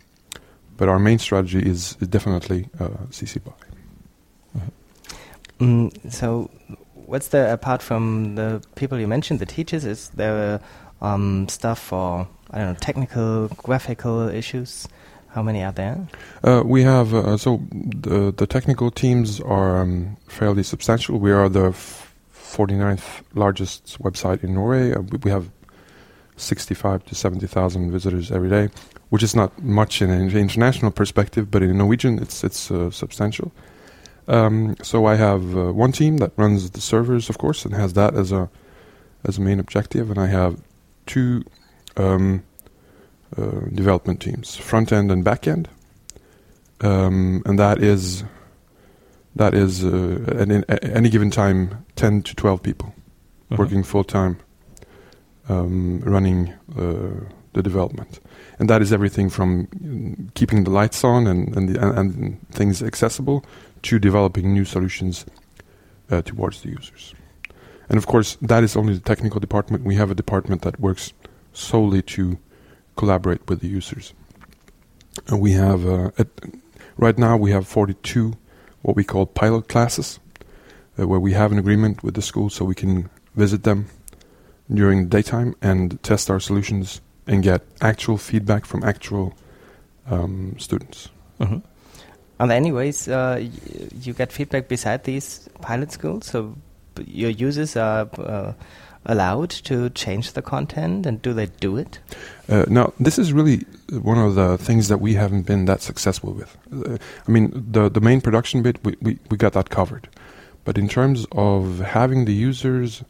but 0.76 0.88
our 0.88 0.98
main 0.98 1.18
strategy 1.18 1.58
is, 1.58 1.94
definitely 1.96 2.68
uh, 2.78 2.88
CC 3.10 3.42
by. 3.42 3.52
Mm, 5.58 6.12
so, 6.12 6.50
what's 6.94 7.28
the 7.28 7.52
apart 7.52 7.82
from 7.82 8.36
the 8.36 8.62
people 8.76 8.98
you 8.98 9.08
mentioned, 9.08 9.40
the 9.40 9.46
teachers? 9.46 9.84
Is 9.84 10.10
there 10.10 10.60
um, 11.00 11.48
stuff 11.48 11.80
for 11.80 12.28
I 12.50 12.58
don't 12.58 12.68
know 12.68 12.74
technical, 12.74 13.48
graphical 13.48 14.28
issues? 14.28 14.86
How 15.30 15.42
many 15.42 15.62
are 15.62 15.72
there? 15.72 16.06
Uh, 16.44 16.62
we 16.64 16.84
have 16.84 17.12
uh, 17.12 17.36
so 17.36 17.60
the 17.72 18.32
the 18.32 18.46
technical 18.46 18.90
teams 18.90 19.40
are 19.40 19.80
um, 19.82 20.16
fairly 20.28 20.62
substantial. 20.62 21.18
We 21.18 21.32
are 21.32 21.48
the 21.48 21.72
49th 22.48 23.22
largest 23.34 23.98
website 24.00 24.42
in 24.42 24.54
Norway. 24.54 24.92
Uh, 24.92 25.00
we, 25.00 25.18
we 25.24 25.30
have 25.30 25.50
65 26.36 27.04
to 27.06 27.14
70,000 27.14 27.90
visitors 27.90 28.30
every 28.30 28.48
day, 28.48 28.68
which 29.10 29.22
is 29.22 29.34
not 29.34 29.62
much 29.62 30.00
in 30.00 30.10
an 30.10 30.30
international 30.30 30.90
perspective, 30.90 31.50
but 31.50 31.62
in 31.62 31.76
Norwegian, 31.76 32.18
it's 32.18 32.44
it's 32.44 32.70
uh, 32.70 32.90
substantial. 32.90 33.52
Um, 34.28 34.76
so 34.82 35.06
I 35.06 35.16
have 35.16 35.56
uh, 35.56 35.72
one 35.72 35.92
team 35.92 36.18
that 36.18 36.32
runs 36.36 36.70
the 36.70 36.80
servers, 36.80 37.28
of 37.30 37.38
course, 37.38 37.64
and 37.64 37.74
has 37.74 37.94
that 37.94 38.14
as 38.14 38.32
a 38.32 38.48
as 39.24 39.38
a 39.38 39.40
main 39.40 39.58
objective, 39.58 40.10
and 40.10 40.18
I 40.18 40.26
have 40.26 40.60
two 41.06 41.44
um, 41.96 42.44
uh, 43.36 43.60
development 43.74 44.20
teams, 44.20 44.56
front 44.56 44.92
end 44.92 45.10
and 45.10 45.24
back 45.24 45.48
end, 45.48 45.68
um, 46.82 47.42
and 47.46 47.58
that 47.58 47.82
is 47.82 48.24
that 49.38 49.54
is 49.54 49.84
uh, 49.84 50.18
at, 50.38 50.50
at 50.68 50.84
any 50.96 51.08
given 51.08 51.30
time 51.30 51.84
ten 51.96 52.22
to 52.22 52.34
twelve 52.34 52.62
people 52.62 52.92
Mhm. 53.50 53.58
working 53.58 53.82
full 53.82 54.04
time, 54.04 54.36
um, 55.48 56.00
running 56.04 56.52
uh, 56.76 57.24
the 57.54 57.62
development, 57.62 58.20
and 58.58 58.68
that 58.68 58.82
is 58.82 58.92
everything 58.92 59.30
from 59.30 59.66
mm, 59.68 60.34
keeping 60.34 60.64
the 60.64 60.70
lights 60.70 61.02
on 61.02 61.26
and 61.26 61.56
and, 61.56 61.68
the, 61.70 61.80
and, 61.82 61.98
and 61.98 62.48
things 62.52 62.82
accessible 62.82 63.42
to 63.82 63.98
developing 63.98 64.52
new 64.52 64.64
solutions 64.66 65.24
uh, 66.10 66.20
towards 66.22 66.60
the 66.60 66.68
users. 66.68 67.14
And 67.88 67.96
of 67.96 68.06
course, 68.06 68.36
that 68.42 68.62
is 68.62 68.76
only 68.76 68.92
the 68.94 69.00
technical 69.14 69.40
department. 69.40 69.84
We 69.84 69.94
have 69.96 70.10
a 70.10 70.14
department 70.14 70.60
that 70.62 70.78
works 70.78 71.14
solely 71.54 72.02
to 72.02 72.36
collaborate 72.96 73.40
with 73.48 73.60
the 73.60 73.68
users. 73.68 74.12
And 75.28 75.40
we 75.40 75.52
have 75.52 75.86
uh, 75.86 76.10
at, 76.18 76.28
right 76.98 77.16
now 77.18 77.36
we 77.38 77.50
have 77.52 77.66
42 77.66 78.34
what 78.82 78.96
we 78.96 79.04
call 79.04 79.26
pilot 79.26 79.68
classes, 79.68 80.18
uh, 80.98 81.06
where 81.06 81.20
we 81.20 81.32
have 81.32 81.52
an 81.52 81.58
agreement 81.58 82.02
with 82.02 82.14
the 82.14 82.22
school 82.22 82.50
so 82.50 82.64
we 82.64 82.74
can 82.74 83.08
visit 83.34 83.62
them 83.62 83.86
during 84.72 85.04
the 85.04 85.08
daytime 85.16 85.54
and 85.62 86.02
test 86.02 86.30
our 86.30 86.40
solutions 86.40 87.00
and 87.26 87.42
get 87.42 87.62
actual 87.80 88.16
feedback 88.18 88.64
from 88.66 88.82
actual 88.84 89.34
um, 90.10 90.54
students. 90.58 91.08
Mhm. 91.40 91.62
Are 92.40 92.46
there 92.46 92.56
any 92.56 92.72
ways 92.72 93.08
uh, 93.08 93.36
y- 93.40 93.50
you 94.00 94.12
get 94.14 94.32
feedback 94.32 94.68
beside 94.68 95.04
these 95.04 95.48
pilot 95.60 95.92
schools? 95.92 96.26
So 96.26 96.54
b- 96.94 97.04
your 97.06 97.30
users 97.30 97.76
are 97.76 98.08
uh, 98.18 98.52
allowed 99.06 99.50
to 99.50 99.90
change 99.90 100.32
the 100.32 100.42
content, 100.42 101.06
and 101.06 101.20
do 101.20 101.32
they 101.34 101.46
do 101.60 101.76
it? 101.76 101.98
Uh, 102.48 102.64
now, 102.68 102.92
this 103.00 103.18
is 103.18 103.32
really 103.32 103.64
one 103.90 104.18
of 104.18 104.34
the 104.34 104.58
things 104.58 104.88
that 104.88 104.98
we 104.98 105.14
haven't 105.14 105.42
been 105.42 105.64
that 105.64 105.82
successful 105.82 106.32
with. 106.32 106.56
Uh, 106.72 106.98
I 107.26 107.30
mean, 107.30 107.52
the 107.70 107.88
the 107.88 108.00
main 108.00 108.20
production 108.20 108.62
bit, 108.62 108.82
we, 108.84 108.96
we, 109.00 109.18
we 109.30 109.36
got 109.36 109.52
that 109.54 109.70
covered. 109.70 110.08
But 110.64 110.76
in 110.76 110.88
terms 110.88 111.26
of 111.32 111.78
having 111.78 112.26
the 112.26 112.34
users 112.34 113.02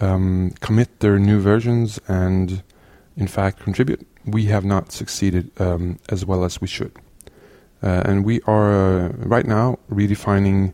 um, 0.00 0.52
commit 0.60 1.00
their 1.00 1.18
new 1.18 1.40
versions 1.40 2.00
and, 2.08 2.62
in 3.16 3.28
fact, 3.28 3.60
contribute, 3.60 4.06
we 4.24 4.46
have 4.46 4.64
not 4.64 4.92
succeeded 4.92 5.50
um, 5.60 5.98
as 6.08 6.24
well 6.24 6.44
as 6.44 6.60
we 6.60 6.66
should. 6.66 6.92
Uh, 7.82 8.02
and 8.04 8.24
we 8.24 8.40
are 8.42 8.72
uh, 8.72 9.08
right 9.18 9.46
now 9.46 9.78
redefining 9.90 10.72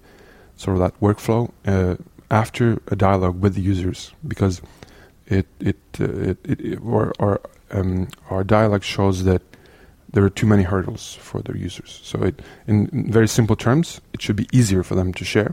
sort 0.56 0.76
of 0.76 0.80
that 0.80 0.98
workflow 1.00 1.50
uh, 1.66 1.96
after 2.30 2.80
a 2.88 2.96
dialogue 2.96 3.40
with 3.40 3.54
the 3.54 3.60
users 3.60 4.12
because 4.26 4.60
it 5.26 5.46
it 5.60 5.76
uh, 6.00 6.04
it, 6.04 6.38
it, 6.44 6.60
it 6.60 6.78
our 6.82 7.12
our, 7.20 7.40
um, 7.70 8.08
our 8.30 8.44
dialogue 8.44 8.82
shows 8.82 9.24
that 9.24 9.42
there 10.12 10.24
are 10.24 10.30
too 10.30 10.46
many 10.46 10.62
hurdles 10.62 11.14
for 11.14 11.42
their 11.42 11.56
users. 11.56 12.00
So 12.02 12.22
it, 12.22 12.40
in, 12.66 12.88
in 12.88 13.12
very 13.12 13.28
simple 13.28 13.56
terms, 13.56 14.00
it 14.12 14.22
should 14.22 14.36
be 14.36 14.48
easier 14.52 14.82
for 14.82 14.94
them 14.94 15.12
to 15.14 15.24
share. 15.24 15.52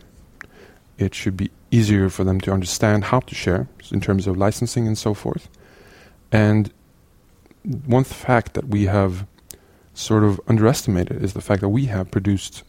It 0.98 1.16
should 1.16 1.36
be 1.36 1.50
easier 1.72 2.10
for 2.10 2.24
them 2.24 2.40
to 2.42 2.54
understand 2.54 3.06
how 3.06 3.20
to 3.22 3.36
share 3.36 3.68
in 3.92 4.00
terms 4.00 4.28
of 4.28 4.38
licensing 4.38 4.88
and 4.88 4.98
so 4.98 5.14
forth. 5.14 5.50
And 6.32 6.72
one 7.86 8.04
fact 8.04 8.54
that 8.54 8.68
we 8.68 8.86
have 8.86 9.26
sort 9.94 10.24
of 10.24 10.40
underestimated 10.48 11.24
is 11.24 11.34
the 11.34 11.42
fact 11.42 11.62
that 11.62 11.70
we 11.70 11.86
have 11.86 12.12
produced 12.12 12.64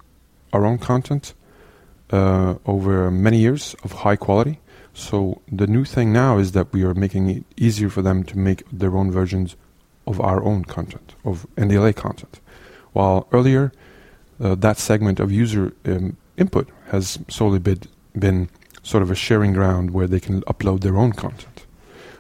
our 0.53 0.65
own 0.65 0.79
content 0.79 1.35
uh, 2.11 2.55
over 2.67 3.11
many 3.11 3.39
years 3.39 3.75
of 3.83 3.93
high 3.93 4.17
quality. 4.17 4.61
So 4.95 5.43
the 5.51 5.67
new 5.67 5.85
thing 5.85 6.13
now 6.13 6.39
is 6.39 6.53
that 6.53 6.73
we 6.73 6.85
are 6.85 6.95
making 6.95 7.29
it 7.29 7.45
easier 7.57 7.91
for 7.91 8.01
them 8.01 8.23
to 8.25 8.39
make 8.39 8.63
their 8.73 8.97
own 8.97 9.11
versions 9.11 9.57
of 10.07 10.21
our 10.21 10.43
own 10.43 10.65
content, 10.65 11.15
of 11.25 11.47
NDLA 11.57 11.97
content. 11.97 12.41
While 12.93 13.27
earlier, 13.33 13.73
uh, 14.41 14.55
that 14.55 14.79
segment 14.79 15.19
of 15.19 15.33
user 15.33 15.73
um, 15.85 16.17
input 16.37 16.69
has 16.89 17.19
solely 17.29 17.59
been, 17.59 17.81
been 18.17 18.49
sort 18.85 19.03
of 19.03 19.11
a 19.11 19.17
sharing 19.17 19.53
ground 19.53 19.91
where 19.91 20.07
they 20.07 20.21
can 20.21 20.43
upload 20.43 20.81
their 20.81 20.97
own 20.97 21.13
content. 21.13 21.67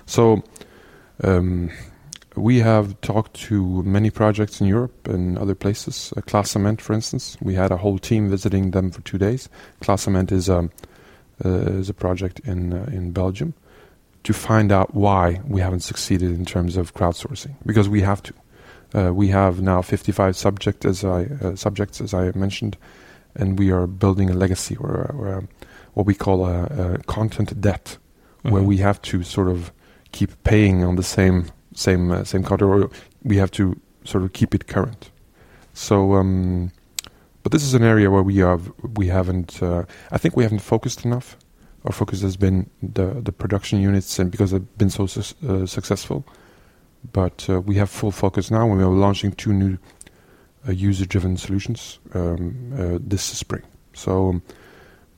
So 0.06 0.42
um, 1.22 1.70
we 2.34 2.58
have 2.58 3.00
talked 3.02 3.34
to 3.34 3.84
many 3.84 4.10
projects 4.10 4.60
in 4.60 4.66
Europe 4.66 5.06
and 5.06 5.38
other 5.38 5.54
places. 5.54 6.12
Uh, 6.16 6.22
KlasCement, 6.22 6.80
for 6.80 6.92
instance, 6.92 7.36
we 7.40 7.54
had 7.54 7.70
a 7.70 7.76
whole 7.76 7.98
team 7.98 8.28
visiting 8.28 8.72
them 8.72 8.90
for 8.90 9.00
two 9.02 9.18
days. 9.18 9.48
KlasCement 9.80 10.32
is 10.32 10.48
a 10.48 10.68
uh, 11.44 11.78
is 11.80 11.88
a 11.88 11.94
project 11.94 12.40
in 12.40 12.72
uh, 12.72 12.84
in 12.92 13.12
Belgium 13.12 13.54
to 14.24 14.32
find 14.32 14.72
out 14.72 14.94
why 14.94 15.40
we 15.46 15.60
haven't 15.60 15.80
succeeded 15.80 16.30
in 16.30 16.44
terms 16.44 16.76
of 16.76 16.94
crowdsourcing 16.94 17.54
because 17.66 17.88
we 17.88 18.02
have 18.02 18.22
to. 18.22 18.32
Uh, 18.94 19.12
we 19.12 19.28
have 19.28 19.60
now 19.60 19.82
55 19.82 20.36
subject 20.36 20.84
as 20.84 21.04
I 21.04 21.24
uh, 21.42 21.56
subjects 21.56 22.00
as 22.00 22.14
I 22.14 22.30
mentioned, 22.34 22.76
and 23.34 23.58
we 23.58 23.72
are 23.72 23.86
building 23.88 24.30
a 24.30 24.34
legacy 24.34 24.76
or, 24.76 25.10
or 25.18 25.28
a, 25.28 25.42
what 25.94 26.06
we 26.06 26.14
call 26.14 26.46
a, 26.46 26.64
a 26.66 26.98
content 27.06 27.60
debt, 27.60 27.98
where 28.42 28.62
Mhm. 28.62 28.66
we 28.66 28.76
have 28.78 29.00
to 29.02 29.22
sort 29.24 29.48
of 29.48 29.72
keep 30.12 30.30
paying 30.44 30.84
on 30.84 30.96
the 30.96 31.02
same 31.02 31.46
same 31.74 32.12
uh, 32.12 32.24
same 32.24 32.44
content, 32.44 32.70
or 32.70 32.90
we 33.24 33.36
have 33.38 33.50
to 33.50 33.74
sort 34.04 34.22
of 34.24 34.32
keep 34.32 34.54
it 34.54 34.66
current. 34.68 35.10
So, 35.72 36.14
um, 36.14 36.70
but 37.44 37.52
this 37.52 37.62
is 37.62 37.74
an 37.74 37.84
area 37.84 38.10
where 38.10 38.22
we 38.22 38.38
have 38.38 38.72
we 38.96 39.06
haven't. 39.08 39.62
Uh, 39.62 39.84
I 40.10 40.18
think 40.18 40.34
we 40.36 40.42
haven't 40.42 40.60
focused 40.60 41.04
enough. 41.04 41.36
Our 41.84 41.92
focus 41.92 42.22
has 42.22 42.36
been 42.36 42.70
the 42.82 43.20
the 43.22 43.32
production 43.32 43.80
units, 43.80 44.18
and 44.18 44.30
because 44.30 44.50
they've 44.50 44.78
been 44.78 44.90
so 44.90 45.06
sus- 45.06 45.34
uh, 45.46 45.66
successful. 45.66 46.24
But 47.12 47.46
uh, 47.50 47.60
we 47.60 47.74
have 47.74 47.90
full 47.90 48.10
focus 48.10 48.50
now, 48.50 48.66
when 48.66 48.78
we 48.78 48.84
are 48.84 48.88
launching 48.88 49.32
two 49.32 49.52
new 49.52 49.76
uh, 50.66 50.72
user-driven 50.72 51.36
solutions 51.36 51.98
um, 52.14 52.72
uh, 52.78 52.98
this 52.98 53.22
spring. 53.22 53.62
So, 53.92 54.30
um, 54.30 54.42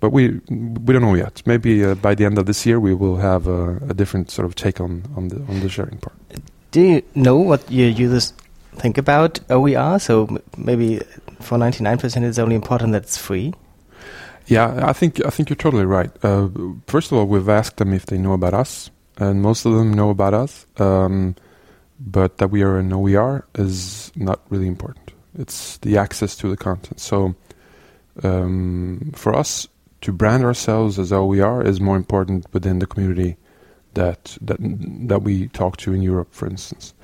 but 0.00 0.10
we 0.10 0.40
we 0.48 0.92
don't 0.92 1.02
know 1.02 1.14
yet. 1.14 1.42
Maybe 1.46 1.84
uh, 1.84 1.94
by 1.94 2.16
the 2.16 2.24
end 2.24 2.38
of 2.38 2.46
this 2.46 2.66
year, 2.66 2.80
we 2.80 2.92
will 2.92 3.18
have 3.18 3.46
a, 3.46 3.94
different 3.94 4.32
sort 4.32 4.46
of 4.46 4.56
take 4.56 4.80
on 4.80 5.04
on 5.16 5.28
the 5.28 5.36
on 5.48 5.60
the 5.60 5.68
sharing 5.68 5.98
part. 5.98 6.16
Do 6.72 6.80
you 6.80 7.02
know 7.14 7.36
what 7.36 7.70
your 7.70 7.88
users 7.88 8.32
think 8.74 8.98
about 8.98 9.38
OER? 9.48 10.00
So 10.00 10.26
maybe 10.56 11.00
for 11.40 11.58
99% 11.58 12.22
it's 12.22 12.38
only 12.38 12.54
important 12.54 12.92
that 12.92 13.02
it's 13.02 13.16
free. 13.16 13.54
Yeah, 14.46 14.88
I 14.88 14.92
think 14.92 15.24
I 15.24 15.30
think 15.30 15.48
you're 15.48 15.56
totally 15.56 15.84
right. 15.84 16.10
Uh, 16.22 16.48
first 16.86 17.10
of 17.10 17.18
all, 17.18 17.26
we've 17.26 17.48
asked 17.48 17.78
them 17.78 17.92
if 17.92 18.06
they 18.06 18.16
know 18.16 18.32
about 18.32 18.54
us, 18.54 18.90
and 19.18 19.42
most 19.42 19.66
of 19.66 19.72
them 19.72 19.92
know 19.92 20.10
about 20.10 20.34
us. 20.34 20.66
Um, 20.76 21.34
but 21.98 22.38
that 22.38 22.48
we 22.48 22.62
are 22.62 22.78
an 22.78 22.92
OER 22.92 23.44
is 23.54 24.12
not 24.14 24.40
really 24.50 24.68
important. 24.68 25.12
It's 25.36 25.78
the 25.78 25.96
access 25.96 26.36
to 26.36 26.48
the 26.48 26.56
content. 26.56 27.00
So 27.00 27.34
um, 28.22 29.12
for 29.14 29.34
us 29.34 29.66
to 30.02 30.12
brand 30.12 30.44
ourselves 30.44 30.98
as 30.98 31.12
OER 31.12 31.62
is 31.62 31.80
more 31.80 31.96
important 31.96 32.46
within 32.52 32.78
the 32.78 32.86
community 32.86 33.36
that 33.94 34.36
that 34.40 34.58
that 35.08 35.22
we 35.22 35.48
talk 35.48 35.76
to 35.78 35.92
in 35.92 36.02
Europe, 36.02 36.28
for 36.32 36.46
instance. 36.46 36.94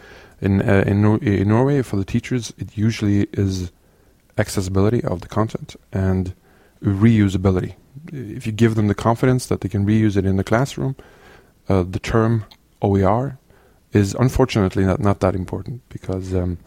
In 0.40 0.60
uh, 0.62 0.84
in, 0.86 1.02
Nor- 1.02 1.22
in 1.22 1.48
Norway, 1.48 1.82
for 1.82 1.96
the 1.96 2.04
teachers, 2.04 2.52
it 2.58 2.76
usually 2.76 3.22
is 3.32 3.72
accessibility 4.44 5.02
of 5.12 5.16
the 5.24 5.28
content 5.38 5.70
and 6.06 6.24
reusability. 7.04 7.72
If 8.12 8.42
you 8.46 8.52
give 8.62 8.74
them 8.78 8.88
the 8.88 8.94
confidence 9.08 9.42
that 9.46 9.60
they 9.60 9.68
can 9.74 9.86
reuse 9.86 10.16
it 10.20 10.24
in 10.30 10.36
the 10.36 10.44
classroom, 10.52 10.94
uh, 11.68 11.84
the 11.94 12.02
term 12.12 12.44
OER 12.88 13.38
is 13.92 14.08
unfortunately 14.24 14.84
not, 14.90 14.98
not 15.08 15.20
that 15.20 15.34
important 15.42 15.76
because, 15.88 16.34
um, 16.34 16.58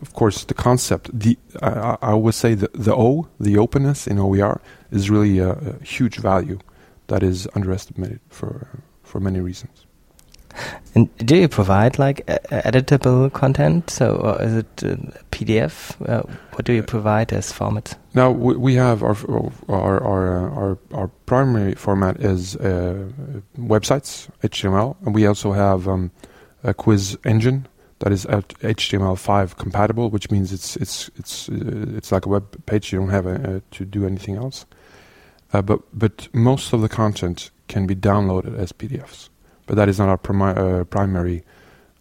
of 0.00 0.10
course, 0.14 0.38
the 0.44 0.54
concept, 0.68 1.04
the 1.24 1.36
I, 1.62 1.96
I- 2.02 2.30
say 2.30 2.54
the, 2.62 2.70
the 2.86 2.94
O, 3.06 3.28
the 3.38 3.56
openness 3.64 4.06
in 4.06 4.18
OER, 4.18 4.60
is 4.90 5.10
really 5.10 5.38
a, 5.38 5.50
a 5.52 5.84
huge 5.96 6.16
value 6.30 6.58
that 7.08 7.22
is 7.22 7.38
underestimated 7.54 8.20
for 8.38 8.52
for 9.10 9.20
many 9.20 9.40
reasons. 9.40 9.76
And 10.94 11.08
do 11.16 11.36
you 11.36 11.48
provide 11.48 11.98
like 11.98 12.26
editable 12.26 13.32
content? 13.32 13.90
So, 13.90 14.16
or 14.16 14.42
is 14.42 14.56
it 14.56 14.84
uh, 14.84 14.96
PDF? 15.30 15.96
Uh, 16.08 16.22
what 16.52 16.64
do 16.64 16.72
you 16.72 16.82
provide 16.82 17.32
as 17.32 17.50
format? 17.50 17.98
Now 18.14 18.30
we, 18.30 18.56
we 18.56 18.74
have 18.74 19.02
our 19.02 19.16
our 19.68 20.02
our, 20.02 20.50
our 20.50 20.78
our 20.92 21.08
primary 21.26 21.74
format 21.74 22.20
is 22.20 22.56
uh, 22.56 23.08
websites 23.58 24.28
HTML, 24.42 24.96
and 25.06 25.14
we 25.14 25.26
also 25.26 25.52
have 25.52 25.88
um, 25.88 26.10
a 26.62 26.74
quiz 26.74 27.16
engine 27.24 27.66
that 28.00 28.12
is 28.12 28.26
HTML5 28.26 29.56
compatible, 29.56 30.10
which 30.10 30.30
means 30.30 30.52
it's 30.52 30.76
it's 30.76 31.10
it's 31.16 31.48
uh, 31.48 31.96
it's 31.96 32.12
like 32.12 32.26
a 32.26 32.28
web 32.28 32.66
page. 32.66 32.92
You 32.92 32.98
don't 32.98 33.10
have 33.10 33.26
a, 33.26 33.56
uh, 33.56 33.60
to 33.72 33.84
do 33.84 34.04
anything 34.04 34.36
else. 34.36 34.66
Uh, 35.52 35.62
but 35.62 35.80
but 35.92 36.28
most 36.34 36.72
of 36.72 36.80
the 36.80 36.88
content 36.88 37.50
can 37.68 37.86
be 37.86 37.94
downloaded 37.94 38.58
as 38.58 38.72
PDFs. 38.72 39.28
But 39.72 39.76
that 39.76 39.88
is 39.88 39.98
not 39.98 40.10
our 40.10 40.18
primi- 40.18 40.52
uh, 40.54 40.84
primary 40.84 41.44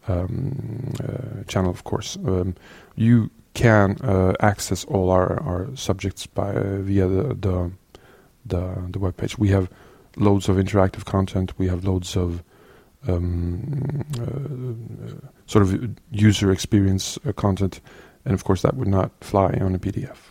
um, 0.09 0.93
uh, 0.99 1.43
channel, 1.47 1.71
of 1.71 1.85
course. 1.85 2.17
Um, 2.17 2.53
you 2.97 3.31
can 3.53 3.95
uh, 4.01 4.33
access 4.41 4.83
all 4.83 5.09
our, 5.09 5.41
our 5.41 5.69
subjects 5.73 6.27
by 6.27 6.51
via 6.51 7.07
the, 7.07 7.33
the 7.33 7.71
the 8.45 8.87
the 8.89 8.99
web 8.99 9.15
page. 9.15 9.37
We 9.37 9.51
have 9.51 9.69
loads 10.17 10.49
of 10.49 10.57
interactive 10.57 11.05
content. 11.05 11.57
We 11.57 11.69
have 11.69 11.85
loads 11.85 12.17
of 12.17 12.43
um, 13.07 14.03
uh, 14.19 15.29
sort 15.45 15.63
of 15.63 15.95
user 16.11 16.51
experience 16.51 17.17
uh, 17.25 17.31
content, 17.31 17.79
and 18.25 18.33
of 18.33 18.43
course 18.43 18.63
that 18.63 18.75
would 18.75 18.89
not 18.89 19.11
fly 19.21 19.53
on 19.61 19.75
a 19.75 19.79
PDF. 19.79 20.30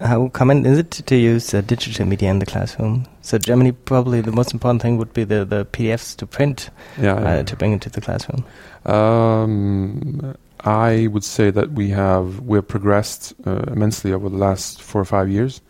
How 0.00 0.28
common 0.28 0.64
is 0.64 0.78
it 0.78 0.90
to 0.92 1.16
use 1.16 1.52
uh, 1.52 1.60
digital 1.60 2.06
media 2.06 2.30
in 2.30 2.38
the 2.38 2.46
classroom? 2.46 3.06
So 3.22 3.36
Germany 3.36 3.72
probably 3.72 4.20
the 4.20 4.30
most 4.30 4.52
important 4.52 4.80
thing 4.80 4.96
would 4.96 5.12
be 5.12 5.24
the, 5.24 5.44
the 5.44 5.64
PDFs 5.66 6.14
to 6.16 6.26
print 6.26 6.70
Yeah, 7.00 7.14
uh, 7.14 7.20
yeah. 7.36 7.42
to 7.42 7.56
bring 7.56 7.72
into 7.72 7.90
the 7.90 8.00
classroom. 8.00 8.44
Um, 8.86 10.36
I 10.60 11.08
would 11.08 11.24
say 11.24 11.50
that 11.50 11.72
we 11.72 11.90
have 11.90 12.40
we 12.40 12.58
have 12.58 12.68
progressed 12.68 13.34
uh, 13.46 13.64
immensely 13.68 14.12
over 14.12 14.28
the 14.28 14.36
last 14.36 14.80
four 14.82 15.00
or 15.00 15.04
five 15.04 15.28
years, 15.28 15.60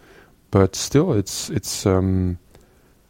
but 0.51 0.77
still, 0.77 1.13
it's 1.13 1.51
it's 1.51 1.87
um, 1.87 2.39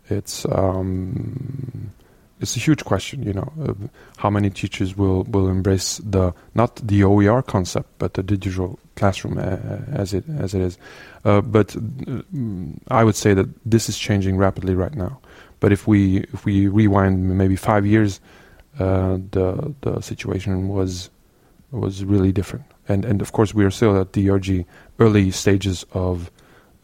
it's 0.08 0.44
um, 0.46 1.92
it's 2.40 2.56
a 2.56 2.60
huge 2.60 2.84
question. 2.84 3.22
You 3.22 3.32
know, 3.32 3.52
of 3.60 3.90
how 4.16 4.30
many 4.30 4.50
teachers 4.50 4.96
will 4.96 5.24
will 5.24 5.48
embrace 5.48 5.98
the 5.98 6.32
not 6.54 6.76
the 6.76 7.04
OER 7.04 7.42
concept, 7.42 7.88
but 7.98 8.14
the 8.14 8.22
digital 8.22 8.78
classroom 8.96 9.38
uh, 9.38 9.58
as 9.92 10.14
it 10.14 10.24
as 10.38 10.54
it 10.54 10.60
is. 10.60 10.78
Uh, 11.24 11.40
but 11.40 11.76
uh, 11.76 12.22
I 12.88 13.04
would 13.04 13.16
say 13.16 13.34
that 13.34 13.48
this 13.64 13.88
is 13.88 13.98
changing 13.98 14.36
rapidly 14.36 14.74
right 14.74 14.94
now. 14.94 15.20
But 15.60 15.72
if 15.72 15.86
we 15.86 16.18
if 16.32 16.44
we 16.44 16.68
rewind 16.68 17.36
maybe 17.36 17.56
five 17.56 17.84
years, 17.86 18.20
uh, 18.78 19.18
the 19.30 19.74
the 19.80 20.00
situation 20.00 20.68
was 20.68 21.10
was 21.70 22.04
really 22.04 22.32
different. 22.32 22.64
And 22.88 23.04
and 23.04 23.20
of 23.20 23.32
course 23.32 23.54
we 23.54 23.64
are 23.64 23.70
still 23.70 24.00
at 24.00 24.12
the 24.12 24.30
early 24.30 24.66
early 24.98 25.30
stages 25.30 25.84
of 25.92 26.30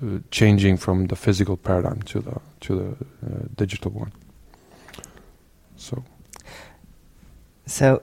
uh, 0.02 0.18
changing 0.30 0.76
from 0.76 1.06
the 1.06 1.16
physical 1.16 1.56
paradigm 1.56 2.02
to 2.02 2.20
the 2.20 2.40
to 2.61 2.75
the 2.75 2.88
uh, 3.26 3.46
digital 3.56 3.90
one. 3.92 4.12
So 5.84 6.02
So 7.66 8.00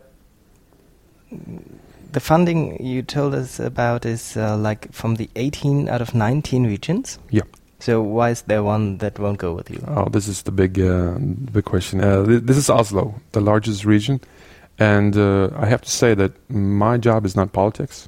the 2.12 2.20
funding 2.20 2.84
you 2.86 3.02
told 3.04 3.34
us 3.34 3.60
about 3.60 4.06
is 4.06 4.36
uh, 4.38 4.58
like 4.58 4.92
from 4.92 5.16
the 5.16 5.30
18 5.36 5.88
out 5.90 6.02
of 6.02 6.14
19 6.14 6.66
regions. 6.66 7.20
Yeah. 7.30 7.44
So 7.80 8.02
why 8.02 8.30
is 8.32 8.42
there 8.44 8.64
one 8.64 8.98
that 8.98 9.18
won't 9.20 9.40
go 9.40 9.54
with 9.54 9.70
you? 9.72 9.82
oh, 9.88 10.10
this 10.10 10.28
is 10.28 10.44
the 10.44 10.52
big 10.52 10.80
uh, 10.80 11.18
big 11.52 11.64
question. 11.66 12.02
Uh, 12.04 12.26
th- 12.26 12.44
this 12.44 12.58
is 12.58 12.70
Oslo, 12.70 13.14
the 13.32 13.42
largest 13.42 13.86
region, 13.86 14.20
and 14.78 15.16
uh, 15.18 15.50
I 15.58 15.66
have 15.66 15.82
to 15.82 15.90
say 15.90 16.14
that 16.16 16.32
my 16.50 16.98
job 17.00 17.26
is 17.26 17.36
not 17.36 17.54
politics, 17.54 18.08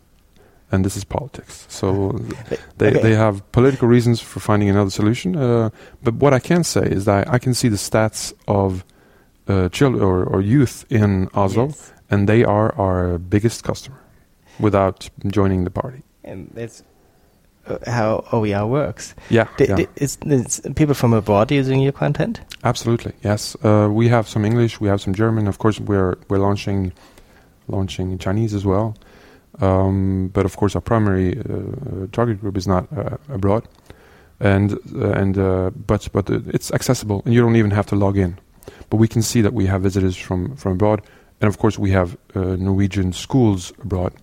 and 0.72 0.86
this 0.86 0.96
is 0.96 1.04
politics. 1.04 1.66
So 1.70 2.12
they 2.78 2.90
Okay. 2.90 3.02
they 3.02 3.16
have 3.16 3.42
political 3.52 3.88
reasons 3.88 4.22
for 4.22 4.40
finding 4.40 4.70
another 4.70 4.92
solution. 4.92 5.36
Uh, 5.36 5.70
but 6.04 6.14
what 6.22 6.34
I 6.34 6.40
can 6.40 6.64
say 6.64 6.84
is 6.86 7.06
that 7.06 7.28
I 7.34 7.40
can 7.40 7.54
see 7.56 7.70
the 7.70 7.78
stats 7.80 8.34
of 8.48 8.84
uh, 9.48 9.70
children 9.70 10.04
or, 10.04 10.24
or 10.24 10.42
youth 10.42 10.86
in 10.90 11.28
Oslo, 11.34 11.68
Yes. 11.68 11.94
and 12.10 12.28
they 12.28 12.44
are 12.44 12.74
our 12.78 13.18
biggest 13.18 13.64
customer, 13.64 13.98
without 14.60 15.10
joining 15.28 15.64
the 15.66 15.72
party. 15.72 16.02
And 16.24 16.50
that's 16.54 16.84
uh, 17.68 17.78
how 17.92 18.24
OER 18.32 18.66
works. 18.68 19.16
Yeah, 19.30 19.48
D- 19.58 19.66
yeah. 19.70 19.86
is, 19.96 20.18
is 20.26 20.62
people 20.76 20.94
from 20.96 21.14
abroad 21.14 21.52
using 21.52 21.80
your 21.82 21.92
content? 21.94 22.42
Absolutely, 22.64 23.14
yes. 23.24 23.56
Uh, 23.64 23.90
we 23.92 24.10
have 24.10 24.28
some 24.28 24.46
English, 24.46 24.80
we 24.82 24.88
have 24.90 25.00
some 25.02 25.14
German. 25.16 25.48
Of 25.48 25.58
course, 25.58 25.80
we're 25.80 26.16
we're 26.30 26.40
launching 26.40 26.92
launching 27.68 28.18
Chinese 28.18 28.54
as 28.56 28.64
well. 28.66 28.94
Um, 29.62 30.30
but 30.34 30.46
of 30.46 30.56
course, 30.58 30.76
our 30.76 30.82
primary 30.82 31.38
uh, 31.40 32.08
target 32.12 32.40
group 32.42 32.58
is 32.58 32.68
not 32.68 32.88
uh, 32.98 33.18
abroad, 33.30 33.68
and 34.40 34.74
uh, 34.96 35.12
and 35.22 35.38
uh, 35.38 35.70
but 35.88 36.10
but 36.14 36.30
it's 36.30 36.72
accessible, 36.74 37.22
and 37.26 37.34
you 37.34 37.42
don't 37.42 37.56
even 37.56 37.72
have 37.72 37.86
to 37.88 37.96
log 37.96 38.18
in. 38.18 38.38
But 38.90 38.98
we 38.98 39.08
can 39.08 39.22
see 39.22 39.42
that 39.42 39.54
we 39.54 39.66
have 39.66 39.82
visitors 39.82 40.16
from 40.16 40.56
from 40.56 40.74
abroad, 40.74 41.02
and 41.42 41.48
of 41.48 41.58
course, 41.58 41.80
we 41.80 41.92
have 41.92 42.18
uh, 42.36 42.56
Norwegian 42.56 43.14
schools 43.14 43.74
abroad. 43.82 44.14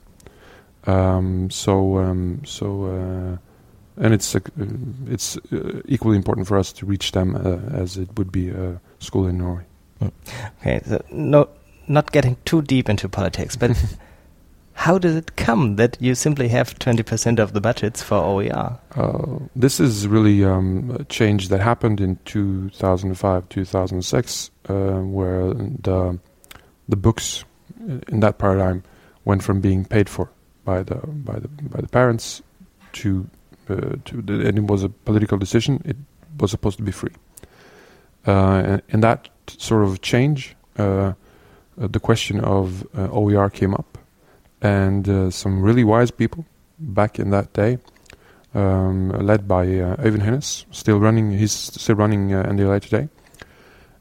Um, 0.87 1.51
so 1.51 1.99
um, 1.99 2.43
so. 2.45 2.85
Uh, 2.85 3.37
and 3.97 4.15
it's 4.15 4.35
uh, 4.35 4.41
it's 5.09 5.37
uh, 5.53 5.83
equally 5.85 6.17
important 6.17 6.47
for 6.47 6.59
us 6.59 6.73
to 6.73 6.87
reach 6.87 7.13
them 7.13 7.37
uh, 7.37 7.59
as 7.77 7.99
it 7.99 8.09
would 8.17 8.33
be 8.33 8.49
a 8.49 8.81
school 8.99 9.27
in 9.27 9.39
Norway. 9.39 9.65
Okay, 10.61 10.81
so 10.87 11.05
no, 11.11 11.49
not 11.87 12.11
getting 12.13 12.37
too 12.47 12.63
deep 12.63 12.89
into 12.89 13.09
politics, 13.09 13.57
but 13.57 13.73
how 14.81 14.97
does 14.97 15.15
it 15.15 15.37
come 15.37 15.77
that 15.77 15.99
you 16.01 16.15
simply 16.15 16.49
have 16.49 16.79
20% 16.79 17.39
of 17.39 17.53
the 17.53 17.61
budgets 17.61 18.03
for 18.03 18.17
OER? 18.17 18.79
Uh, 18.97 19.39
this 19.55 19.79
is 19.79 20.09
really 20.09 20.43
um, 20.43 20.97
a 20.99 21.05
change 21.05 21.51
that 21.51 21.61
happened 21.61 22.01
in 22.01 22.19
2005, 22.25 23.49
2006, 23.51 24.51
uh, 24.71 24.73
where 25.01 25.53
the 25.53 26.19
the 26.89 26.97
books 26.97 27.45
in 28.09 28.21
that 28.21 28.39
paradigm 28.39 28.83
went 29.27 29.43
from 29.43 29.61
being 29.61 29.85
paid 29.85 30.09
for 30.09 30.31
by 30.65 30.83
the 30.83 30.95
by 31.29 31.39
the 31.39 31.49
by 31.49 31.83
the 31.83 31.89
parents 31.89 32.41
to 32.93 33.29
uh, 33.69 33.97
to 34.07 34.23
the, 34.23 34.49
and 34.49 34.57
it 34.57 34.65
was 34.65 34.83
a 34.83 34.89
political 34.89 35.37
decision. 35.37 35.83
It 35.85 35.97
was 36.39 36.51
supposed 36.51 36.79
to 36.79 36.83
be 36.83 36.93
free, 36.93 37.13
uh, 38.27 38.63
and, 38.65 38.83
and 38.89 39.03
that 39.03 39.29
sort 39.47 39.85
of 39.85 40.01
change, 40.01 40.57
uh, 40.79 40.83
uh, 40.83 41.13
the 41.77 42.01
question 42.01 42.41
of 42.41 42.87
OER 42.97 43.51
came 43.51 43.75
up, 43.75 43.99
and 44.63 45.09
uh, 45.09 45.31
some 45.31 45.63
really 45.63 45.85
wise 45.85 46.11
people 46.11 46.45
back 46.79 47.19
in 47.19 47.31
that 47.31 47.53
day 47.53 47.79
um, 48.55 49.11
led 49.11 49.47
by 49.47 49.63
uh, 49.63 49.97
Øivind 49.97 50.23
Høines, 50.23 50.67
still 50.71 50.99
running. 50.99 51.31
He's 51.31 51.53
still 51.53 51.97
running 51.97 52.33
uh, 52.33 52.43
NDLA 52.43 52.81
today. 52.81 53.09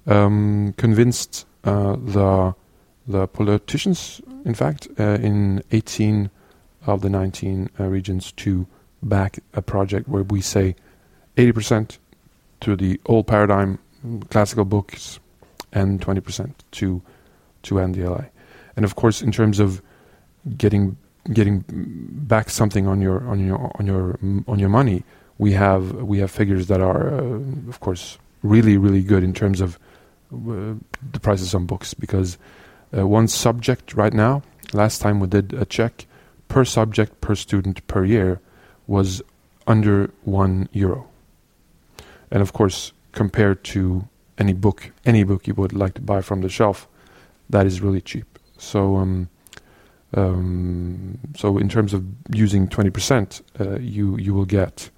Um, 0.07 0.73
convinced 0.77 1.45
uh, 1.63 1.95
the 1.97 2.53
the 3.07 3.27
politicians, 3.27 4.21
in 4.45 4.53
fact, 4.53 4.87
uh, 4.99 5.17
in 5.21 5.63
18 5.71 6.29
of 6.85 7.01
the 7.01 7.09
19 7.09 7.69
uh, 7.79 7.85
regions 7.85 8.31
to 8.33 8.67
back 9.01 9.39
a 9.53 9.61
project 9.61 10.07
where 10.07 10.23
we 10.23 10.41
say 10.41 10.75
80% 11.35 11.97
to 12.61 12.75
the 12.75 12.99
old 13.07 13.25
paradigm 13.25 13.79
classical 14.29 14.63
books 14.63 15.19
and 15.73 15.99
20% 16.01 16.53
to 16.71 17.01
to 17.63 17.75
NDLA. 17.75 18.29
And 18.75 18.85
of 18.85 18.95
course, 18.95 19.21
in 19.21 19.31
terms 19.31 19.59
of 19.59 19.81
getting 20.57 20.97
getting 21.33 21.63
back 21.67 22.49
something 22.49 22.87
on 22.87 23.01
your 23.01 23.27
on 23.27 23.45
your 23.45 23.71
on 23.79 23.85
your 23.85 24.19
on 24.47 24.59
your 24.59 24.69
money, 24.69 25.03
we 25.37 25.53
have 25.53 25.95
we 25.95 26.19
have 26.19 26.31
figures 26.31 26.67
that 26.67 26.81
are, 26.81 27.13
uh, 27.13 27.39
of 27.67 27.79
course, 27.79 28.17
really 28.43 28.77
really 28.77 29.03
good 29.03 29.23
in 29.23 29.33
terms 29.33 29.61
of 29.61 29.77
uh, 30.33 30.73
the 31.11 31.19
prices 31.21 31.53
on 31.53 31.65
books 31.65 31.93
because 31.93 32.37
uh, 32.97 33.05
one 33.05 33.27
subject 33.27 33.93
right 33.93 34.13
now, 34.13 34.41
last 34.73 35.01
time 35.01 35.19
we 35.19 35.27
did 35.27 35.53
a 35.53 35.65
check 35.65 36.05
per 36.47 36.65
subject 36.65 37.21
per 37.21 37.35
student 37.35 37.85
per 37.87 38.05
year 38.05 38.39
was 38.87 39.21
under 39.67 40.11
one 40.23 40.67
euro, 40.71 41.07
and 42.31 42.41
of 42.41 42.53
course 42.53 42.91
compared 43.11 43.63
to 43.63 44.07
any 44.37 44.53
book 44.53 44.91
any 45.05 45.23
book 45.23 45.47
you 45.47 45.53
would 45.53 45.73
like 45.73 45.93
to 45.93 46.01
buy 46.01 46.21
from 46.21 46.41
the 46.41 46.49
shelf, 46.49 46.87
that 47.49 47.65
is 47.65 47.81
really 47.81 48.01
cheap. 48.01 48.39
So. 48.57 48.97
Um, 48.97 49.29
um, 50.15 51.17
so 51.35 51.57
in 51.57 51.69
terms 51.69 51.93
of 51.93 52.03
using 52.33 52.67
20%, 52.67 53.41
uh, 53.59 53.79
you 53.79 54.17
you 54.17 54.33
will 54.33 54.45
get 54.45 54.89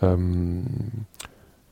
um, 0.00 1.06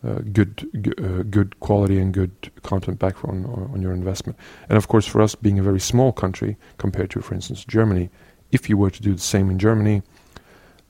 uh, 0.05 0.19
good 0.33 0.69
uh, 0.99 1.23
good 1.23 1.59
quality 1.61 1.99
and 1.99 2.13
good 2.13 2.33
content 2.63 2.99
back 2.99 3.25
on 3.25 3.47
on 3.73 3.81
your 3.81 3.93
investment. 3.93 4.39
And 4.69 4.77
of 4.77 4.89
course, 4.89 5.07
for 5.07 5.23
us 5.23 5.35
being 5.35 5.59
a 5.59 5.63
very 5.63 5.81
small 5.81 6.13
country 6.13 6.57
compared 6.79 7.11
to, 7.11 7.23
for 7.23 7.35
instance, 7.35 7.65
Germany, 7.65 8.11
if 8.51 8.69
you 8.69 8.77
were 8.77 8.91
to 8.91 9.03
do 9.03 9.15
the 9.15 9.21
same 9.21 9.51
in 9.51 9.59
Germany, 9.59 10.03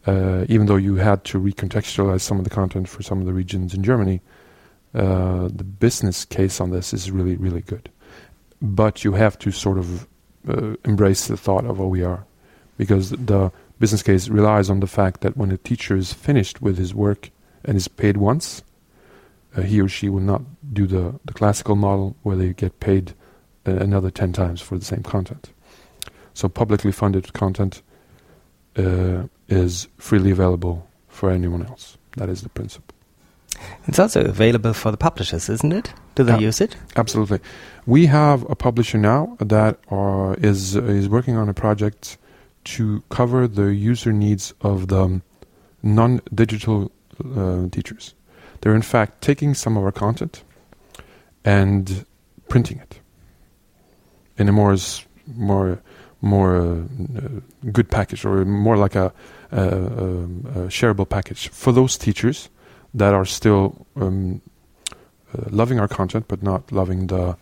uh, 0.07 0.45
even 0.49 0.67
though 0.67 0.77
you 0.77 0.97
had 0.97 1.25
to 1.25 1.39
recontextualize 1.41 2.23
some 2.23 2.39
of 2.39 2.45
the 2.45 2.51
content 2.51 2.89
for 2.89 3.03
some 3.03 3.21
of 3.21 3.27
the 3.27 3.33
regions 3.33 3.75
in 3.75 3.85
Germany, 3.85 4.21
uh, 4.95 5.49
the 5.49 5.65
business 5.65 6.25
case 6.25 6.61
on 6.61 6.71
this 6.71 6.93
is 6.93 7.11
really, 7.11 7.37
really 7.37 7.63
good. 7.63 7.91
But 8.61 9.05
you 9.05 9.13
have 9.13 9.39
to 9.39 9.51
sort 9.53 9.79
of 9.79 10.09
uh, 10.49 10.75
embrace 10.85 11.27
the 11.27 11.37
thought 11.37 11.65
of 11.65 11.81
OER 11.81 12.25
because 12.77 13.11
the 13.11 13.53
business 13.79 14.03
case 14.03 14.29
relies 14.29 14.71
on 14.71 14.81
the 14.81 14.87
fact 14.87 15.21
that 15.21 15.37
when 15.37 15.51
a 15.51 15.57
teacher 15.57 15.97
is 15.97 16.13
finished 16.13 16.63
with 16.63 16.79
his 16.79 16.95
work 16.95 17.31
and 17.65 17.77
is 17.77 17.89
paid 17.89 18.17
once, 18.17 18.63
uh, 19.57 19.63
he 19.63 19.81
or 19.81 19.89
she 19.89 20.09
will 20.09 20.21
not 20.21 20.43
do 20.73 20.87
the, 20.87 21.19
the 21.25 21.33
classical 21.33 21.77
model 21.77 22.17
where 22.23 22.37
they 22.37 22.53
get 22.53 22.81
paid 22.81 23.13
uh, 23.67 23.73
another 23.73 24.11
10 24.11 24.33
times 24.33 24.61
for 24.61 24.79
the 24.79 24.85
same 24.85 25.03
content. 25.03 25.51
So 26.35 26.49
publicly 26.49 26.93
funded 26.93 27.33
content 27.33 27.83
uh, 28.77 29.25
is 29.49 29.89
freely 29.99 30.31
available 30.31 30.89
for 31.09 31.31
anyone 31.31 31.67
else. 31.67 31.99
That 32.17 32.29
is 32.29 32.43
the 32.43 32.49
principle. 32.49 32.95
It's 33.87 33.99
also 33.99 34.25
available 34.25 34.73
for 34.73 34.91
the 34.91 34.97
publishers, 34.97 35.49
isn't 35.49 35.73
it? 35.73 35.93
Do 36.15 36.25
they 36.25 36.33
Yeah. 36.33 36.49
use 36.49 36.61
it? 36.61 36.77
Absolutely. 36.97 37.41
We 37.87 38.07
have 38.07 38.45
a 38.51 38.55
publisher 38.55 38.99
now 38.99 39.37
that 39.41 39.79
are, 39.91 40.35
is 40.35 40.77
is 40.77 41.09
working 41.09 41.37
on 41.37 41.49
a 41.49 41.55
project 41.55 42.19
to 42.65 43.03
cover 43.09 43.49
the 43.49 43.75
user 43.75 44.13
needs 44.13 44.55
of 44.61 44.87
the 44.89 45.21
non-digital 45.83 46.91
uh, 47.37 47.69
teachers. 47.71 48.15
They're 48.61 48.75
in 48.75 48.83
fact 48.83 49.21
taking 49.21 49.55
some 49.55 49.77
of 49.77 49.85
our 49.85 49.93
content 49.93 50.45
and 51.45 52.05
printing 52.49 52.79
it 52.79 53.01
in 54.39 54.49
a 54.49 54.53
more 54.53 54.77
more 55.35 55.81
more 56.21 56.57
uh, 56.57 56.75
uh, 57.19 57.41
good 57.73 57.89
package 57.91 58.25
or 58.25 58.45
more 58.45 58.77
like 58.77 58.95
a, 58.95 59.13
a, 59.51 59.59
a 59.59 60.69
shareable 60.69 61.09
package 61.09 61.49
for 61.49 61.73
those 61.73 61.99
teachers 61.99 62.49
that 62.95 63.13
are 63.13 63.25
still 63.25 63.87
um, 63.97 64.41
uh, 64.47 64.52
loving 65.51 65.79
our 65.81 65.89
content 65.89 66.27
but 66.29 66.43
not 66.43 66.73
loving 66.73 67.07
the 67.09 67.37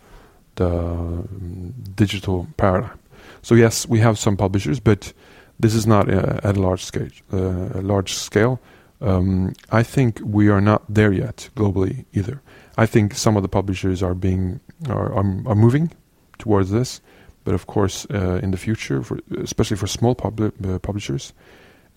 the 0.55 0.67
um, 0.67 1.73
digital 1.95 2.47
paradigm. 2.57 2.99
So 3.41 3.55
yes, 3.55 3.87
we 3.87 3.99
have 3.99 4.17
some 4.17 4.37
publishers, 4.37 4.79
but 4.79 5.13
this 5.59 5.73
is 5.73 5.87
not 5.87 6.09
uh, 6.09 6.39
at 6.43 6.57
a 6.57 6.61
large 6.61 6.83
scale. 6.83 7.09
Uh, 7.31 7.79
a 7.79 7.81
large 7.81 8.13
scale. 8.13 8.59
Um, 8.99 9.53
I 9.71 9.83
think 9.83 10.19
we 10.23 10.49
are 10.49 10.61
not 10.61 10.83
there 10.87 11.11
yet 11.11 11.49
globally 11.55 12.05
either. 12.13 12.41
I 12.77 12.85
think 12.85 13.15
some 13.15 13.35
of 13.35 13.43
the 13.43 13.49
publishers 13.49 14.03
are 14.03 14.13
being 14.13 14.59
are, 14.89 15.11
are, 15.13 15.25
are 15.45 15.55
moving 15.55 15.91
towards 16.37 16.71
this, 16.71 17.01
but 17.43 17.53
of 17.53 17.65
course, 17.65 18.05
uh, 18.13 18.39
in 18.43 18.51
the 18.51 18.57
future, 18.57 19.03
for, 19.03 19.19
especially 19.37 19.77
for 19.77 19.87
small 19.87 20.15
publi- 20.15 20.53
uh, 20.67 20.79
publishers, 20.79 21.33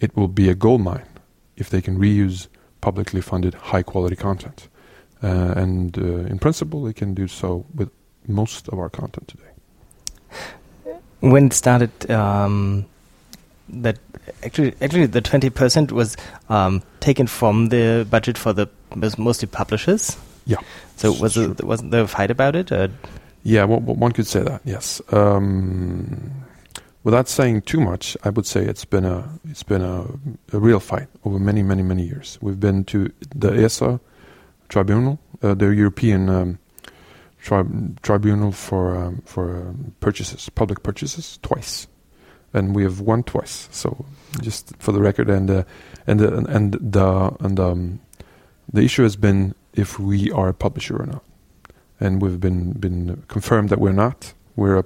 it 0.00 0.16
will 0.16 0.28
be 0.28 0.48
a 0.48 0.54
gold 0.54 0.80
mine 0.80 1.06
if 1.56 1.70
they 1.70 1.80
can 1.80 1.98
reuse 1.98 2.48
publicly 2.80 3.20
funded 3.20 3.54
high 3.54 3.82
quality 3.82 4.16
content. 4.16 4.68
Uh, 5.24 5.54
and 5.56 5.96
uh, 5.96 6.02
in 6.30 6.38
principle, 6.38 6.82
they 6.82 6.92
can 6.92 7.14
do 7.14 7.26
so 7.26 7.64
with 7.74 7.90
most 8.28 8.68
of 8.68 8.78
our 8.78 8.90
content 8.90 9.26
today. 9.26 10.98
When 11.20 11.46
it 11.46 11.54
started, 11.54 12.10
um, 12.10 12.84
that 13.70 13.96
actually 14.42 14.74
actually 14.82 15.06
the 15.06 15.22
twenty 15.22 15.48
percent 15.48 15.92
was 15.92 16.18
um, 16.50 16.82
taken 17.00 17.26
from 17.26 17.70
the 17.70 18.06
budget 18.10 18.36
for 18.36 18.52
the 18.52 18.68
mos- 18.94 19.16
mostly 19.16 19.48
publishers. 19.48 20.18
Yeah. 20.44 20.58
So 20.96 21.12
was 21.12 21.34
true. 21.34 21.52
it, 21.52 21.64
wasn't 21.64 21.90
there 21.90 22.02
a 22.02 22.06
fight 22.06 22.30
about 22.30 22.54
it? 22.54 22.70
Or 22.70 22.90
Yeah, 23.42 23.64
one, 23.64 23.86
one 23.86 24.12
could 24.12 24.26
say 24.26 24.42
that. 24.42 24.60
Yes. 24.66 25.00
Um, 25.10 26.32
without 27.02 27.30
saying 27.30 27.62
too 27.62 27.80
much, 27.80 28.14
I 28.24 28.28
would 28.28 28.46
say 28.46 28.62
it's 28.62 28.84
been 28.84 29.06
a 29.06 29.26
it's 29.48 29.62
been 29.62 29.80
a, 29.80 30.04
a 30.52 30.58
real 30.58 30.80
fight 30.80 31.08
over 31.24 31.38
many 31.38 31.62
many 31.62 31.82
many 31.82 32.02
years. 32.02 32.36
We've 32.42 32.60
been 32.60 32.84
to 32.84 33.10
the 33.34 33.52
ESA 33.52 34.00
tribunal, 34.68 35.18
uh, 35.42 35.54
the 35.54 35.68
European 35.68 36.28
um, 36.28 36.58
tri- 37.40 37.64
tribunal 38.02 38.52
for 38.52 38.96
um, 38.96 39.22
for 39.24 39.68
um, 39.68 39.94
purchases, 40.00 40.48
public 40.50 40.82
purchases, 40.82 41.38
twice, 41.42 41.86
and 42.52 42.74
we 42.74 42.82
have 42.82 43.00
won 43.00 43.22
twice. 43.22 43.68
So 43.70 44.04
just 44.40 44.74
for 44.78 44.92
the 44.92 45.00
record, 45.00 45.28
and 45.30 45.50
uh, 45.50 45.64
and 46.06 46.20
the, 46.20 46.34
and 46.34 46.72
the 46.74 47.36
and 47.40 47.60
um, 47.60 48.00
the 48.72 48.82
issue 48.82 49.02
has 49.02 49.16
been 49.16 49.54
if 49.74 49.98
we 49.98 50.30
are 50.30 50.48
a 50.48 50.54
publisher 50.54 50.96
or 50.96 51.06
not 51.06 51.24
and 52.00 52.20
we've 52.20 52.40
been 52.40 52.72
been 52.72 53.22
confirmed 53.28 53.68
that 53.70 53.78
we're 53.78 53.92
not. 53.92 54.34
We're 54.56 54.78
a 54.78 54.84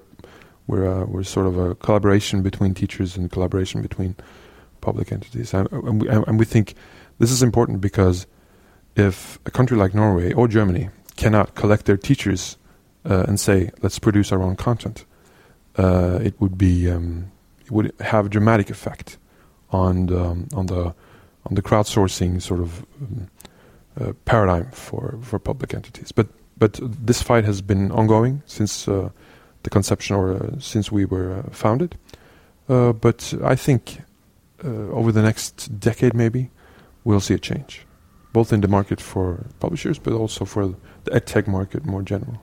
we're 0.66 0.84
a, 0.84 1.04
we're 1.06 1.22
sort 1.22 1.46
of 1.46 1.58
a 1.58 1.74
collaboration 1.74 2.42
between 2.42 2.74
teachers 2.74 3.16
and 3.16 3.30
collaboration 3.30 3.80
between 3.82 4.16
public 4.80 5.10
entities, 5.10 5.54
and, 5.54 5.70
and, 5.72 6.02
we, 6.02 6.08
and 6.08 6.38
we 6.38 6.44
think 6.44 6.74
this 7.18 7.30
is 7.30 7.42
important 7.42 7.80
because 7.80 8.26
if 8.98 9.38
a 9.46 9.50
country 9.50 9.76
like 9.76 9.94
Norway 9.94 10.32
or 10.32 10.48
Germany 10.48 10.90
cannot 11.16 11.54
collect 11.54 11.86
their 11.86 11.96
teachers 11.96 12.56
uh, 13.04 13.24
and 13.28 13.38
say 13.38 13.70
let's 13.82 13.98
produce 13.98 14.32
our 14.32 14.42
own 14.42 14.56
content, 14.56 15.04
uh, 15.76 16.18
it 16.22 16.40
would 16.40 16.58
be 16.58 16.90
um, 16.90 17.30
it 17.64 17.70
would 17.70 17.92
have 18.00 18.26
a 18.26 18.28
dramatic 18.28 18.70
effect 18.70 19.18
on 19.70 20.06
the 20.06 20.20
on 20.54 20.66
the 20.66 20.94
on 21.46 21.54
the 21.54 21.62
crowdsourcing 21.62 22.42
sort 22.42 22.60
of 22.60 22.84
um, 23.00 23.28
uh, 24.00 24.12
paradigm 24.24 24.70
for 24.72 25.18
for 25.22 25.38
public 25.38 25.74
entities. 25.74 26.12
But 26.12 26.28
but 26.56 26.78
this 26.82 27.22
fight 27.22 27.44
has 27.44 27.62
been 27.62 27.90
ongoing 27.92 28.42
since 28.46 28.88
uh, 28.88 29.10
the 29.62 29.70
conception 29.70 30.16
or 30.16 30.34
uh, 30.34 30.58
since 30.58 30.92
we 30.92 31.04
were 31.04 31.38
uh, 31.38 31.50
founded. 31.50 31.96
But 32.66 33.34
I 33.42 33.56
think 33.56 34.02
over 34.62 35.10
the 35.10 35.22
next 35.22 35.80
decade, 35.80 36.12
maybe 36.14 36.50
we'll 37.02 37.20
see 37.20 37.34
a 37.34 37.38
change, 37.38 37.86
both 38.32 38.52
in 38.52 38.60
the 38.60 38.68
market 38.68 39.00
for 39.00 39.46
publishers, 39.60 39.98
but 39.98 40.12
also 40.12 40.44
for 40.44 40.74
the 41.04 41.10
edtech 41.10 41.46
market 41.46 41.84
more 41.86 42.02
general. 42.02 42.40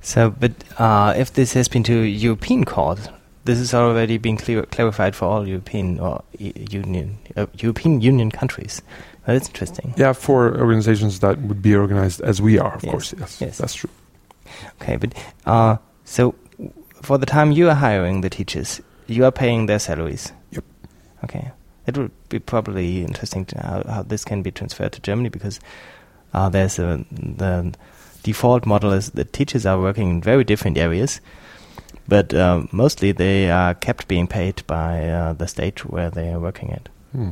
so, 0.00 0.30
but 0.30 0.52
uh, 0.78 1.14
if 1.16 1.32
this 1.32 1.52
has 1.52 1.68
been 1.68 1.82
to 1.84 1.94
European 2.00 2.64
court, 2.64 3.10
this 3.44 3.58
is 3.58 3.72
already 3.74 4.18
being 4.18 4.36
clear, 4.36 4.62
clarified 4.64 5.14
for 5.16 5.26
all 5.26 5.46
European 5.48 5.98
or 5.98 6.22
E- 6.38 6.52
Union 6.70 7.18
uh, 7.36 7.46
European 7.58 8.00
Union 8.00 8.30
countries. 8.30 8.82
Well, 9.26 9.36
that's 9.36 9.48
interesting. 9.48 9.94
Yeah, 9.96 10.12
for 10.12 10.58
organizations 10.58 11.20
that 11.20 11.40
would 11.42 11.62
be 11.62 11.74
organized 11.74 12.20
as 12.20 12.40
we 12.42 12.58
are, 12.58 12.74
of 12.74 12.84
Yes, 12.84 12.90
course. 12.90 13.14
Yes, 13.18 13.40
yes. 13.40 13.58
that's 13.58 13.74
true. 13.74 13.90
Okay, 14.82 14.96
but 14.96 15.14
uh, 15.46 15.76
so 16.04 16.34
for 17.02 17.18
the 17.18 17.26
time 17.26 17.52
you 17.52 17.68
are 17.68 17.74
hiring 17.74 18.20
the 18.22 18.30
teachers, 18.30 18.80
you 19.06 19.24
are 19.24 19.32
paying 19.32 19.66
their 19.66 19.78
salaries. 19.78 20.32
Yep. 20.50 20.64
Okay, 21.24 21.50
it 21.96 21.98
would 21.98 22.28
be 22.28 22.38
probably 22.38 23.02
interesting 23.02 23.44
to 23.46 23.58
how, 23.60 23.82
how 23.88 24.02
this 24.02 24.24
can 24.24 24.42
be 24.42 24.50
transferred 24.50 24.92
to 24.92 25.00
Germany 25.00 25.28
because 25.28 25.60
uh, 26.32 26.48
there's 26.48 26.78
a 26.78 27.04
the 27.10 27.72
default 28.22 28.66
model 28.66 28.92
is 28.92 29.10
that 29.10 29.32
teachers 29.32 29.66
are 29.66 29.80
working 29.80 30.10
in 30.10 30.22
very 30.22 30.44
different 30.44 30.78
areas, 30.78 31.20
but 32.06 32.32
uh, 32.34 32.62
mostly 32.72 33.12
they 33.12 33.50
are 33.50 33.74
kept 33.74 34.08
being 34.08 34.26
paid 34.26 34.62
by 34.66 35.08
uh, 35.08 35.32
the 35.32 35.46
state 35.46 35.84
where 35.86 36.10
they 36.10 36.32
are 36.32 36.38
working 36.38 36.72
at. 36.72 36.88
Hmm. 37.12 37.30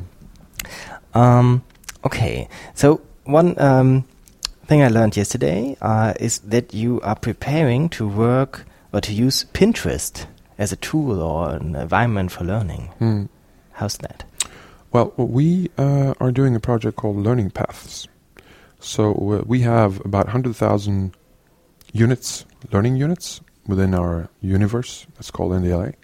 Um, 1.15 1.65
okay, 2.05 2.49
so 2.75 3.01
one 3.25 3.61
um, 3.61 4.05
thing 4.67 4.83
I 4.83 4.89
learned 4.89 5.17
yesterday 5.17 5.77
uh, 5.81 6.15
is 6.19 6.41
that 6.41 6.75
you 6.75 7.01
are 7.03 7.17
preparing 7.17 7.89
to 7.91 8.09
work 8.09 8.67
or 8.93 9.01
to 9.01 9.13
use 9.13 9.45
Pinterest 9.53 10.27
as 10.57 10.73
a 10.73 10.77
tool 10.77 11.23
or 11.23 11.51
an 11.51 11.77
environment 11.77 12.33
for 12.33 12.45
learning. 12.45 12.91
Hmm. 12.99 13.25
How's 13.73 13.99
that? 13.99 14.25
Well, 14.91 15.13
we 15.19 15.71
uh, 15.77 16.15
are 16.19 16.33
doing 16.33 16.57
a 16.57 16.61
project 16.61 16.97
called 16.97 17.17
Learning 17.17 17.51
Paths. 17.51 18.09
So 18.81 19.11
uh, 19.13 19.43
we 19.45 19.61
have 19.61 20.01
about 20.05 20.27
100,000 20.27 21.15
units, 21.93 22.47
learning 22.73 22.97
units, 22.97 23.43
within 23.67 23.93
our 23.95 24.31
universe. 24.41 25.07
That's 25.15 25.31
called 25.31 25.53
NDLA. 25.53 25.95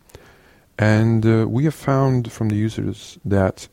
And 0.79 1.25
uh, 1.25 1.49
we 1.49 1.65
have 1.65 1.75
found 1.75 2.31
from 2.31 2.51
the 2.51 2.57
users 2.57 3.19
that 3.25 3.69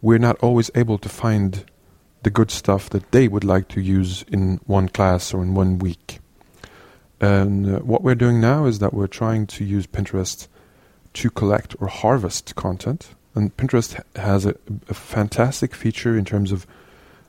we're 0.00 0.18
not 0.18 0.38
always 0.38 0.70
able 0.76 0.98
to 0.98 1.08
find 1.08 1.64
the 2.22 2.30
good 2.30 2.52
stuff 2.52 2.88
that 2.90 3.10
they 3.10 3.26
would 3.26 3.44
like 3.44 3.66
to 3.68 3.80
use 3.80 4.24
in 4.28 4.60
one 4.66 4.88
class 4.88 5.34
or 5.34 5.42
in 5.42 5.54
one 5.54 5.80
week. 5.80 6.20
And 7.20 7.76
uh, 7.76 7.78
what 7.80 8.02
we're 8.02 8.14
doing 8.14 8.40
now 8.40 8.66
is 8.66 8.78
that 8.78 8.94
we're 8.94 9.08
trying 9.08 9.48
to 9.48 9.64
use 9.64 9.88
Pinterest 9.88 10.46
to 11.14 11.30
collect 11.30 11.74
or 11.80 11.88
harvest 11.88 12.54
content. 12.54 13.14
And 13.34 13.56
Pinterest 13.56 14.00
has 14.16 14.46
a, 14.46 14.54
a 14.88 14.94
fantastic 14.94 15.74
feature 15.74 16.16
in 16.16 16.24
terms 16.24 16.52
of 16.52 16.66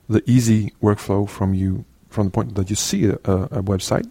the 0.08 0.22
easy 0.30 0.72
workflow 0.82 1.28
from 1.28 1.54
you 1.54 1.84
from 2.08 2.26
the 2.26 2.30
point 2.30 2.54
that 2.54 2.70
you 2.70 2.76
see 2.76 3.06
a, 3.06 3.14
a 3.14 3.62
website 3.62 4.10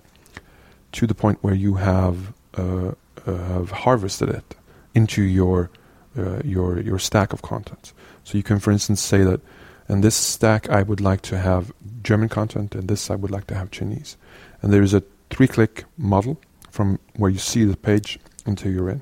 to 0.92 1.08
the 1.08 1.16
point 1.16 1.40
where 1.42 1.56
you 1.56 1.76
have 1.76 2.34
uh, 2.58 2.92
uh, 3.26 3.38
have 3.54 3.72
harvested 3.72 4.30
it 4.30 4.56
into 4.94 5.22
your 5.22 5.70
uh, 6.18 6.40
your 6.44 6.80
your 6.82 7.00
stack 7.00 7.34
of 7.34 7.42
content. 7.42 7.94
So 8.24 8.38
you 8.38 8.44
can, 8.44 8.60
for 8.60 8.72
instance, 8.72 9.02
say 9.02 9.24
that 9.24 9.42
in 9.90 10.02
this 10.02 10.16
stack 10.16 10.70
I 10.70 10.82
would 10.84 11.02
like 11.02 11.22
to 11.24 11.38
have 11.38 11.74
German 12.04 12.30
content, 12.30 12.76
and 12.76 12.88
this 12.88 13.10
I 13.10 13.16
would 13.16 13.32
like 13.32 13.48
to 13.48 13.56
have 13.56 13.72
Chinese. 13.72 14.18
And 14.62 14.72
there 14.74 14.84
is 14.84 14.94
a 14.94 15.04
three-click 15.30 15.86
model 15.98 16.40
from 16.70 17.00
where 17.16 17.32
you 17.32 17.40
see 17.40 17.64
the 17.66 17.78
page 17.78 18.20
until 18.46 18.72
you're 18.72 18.90
in. 18.90 19.02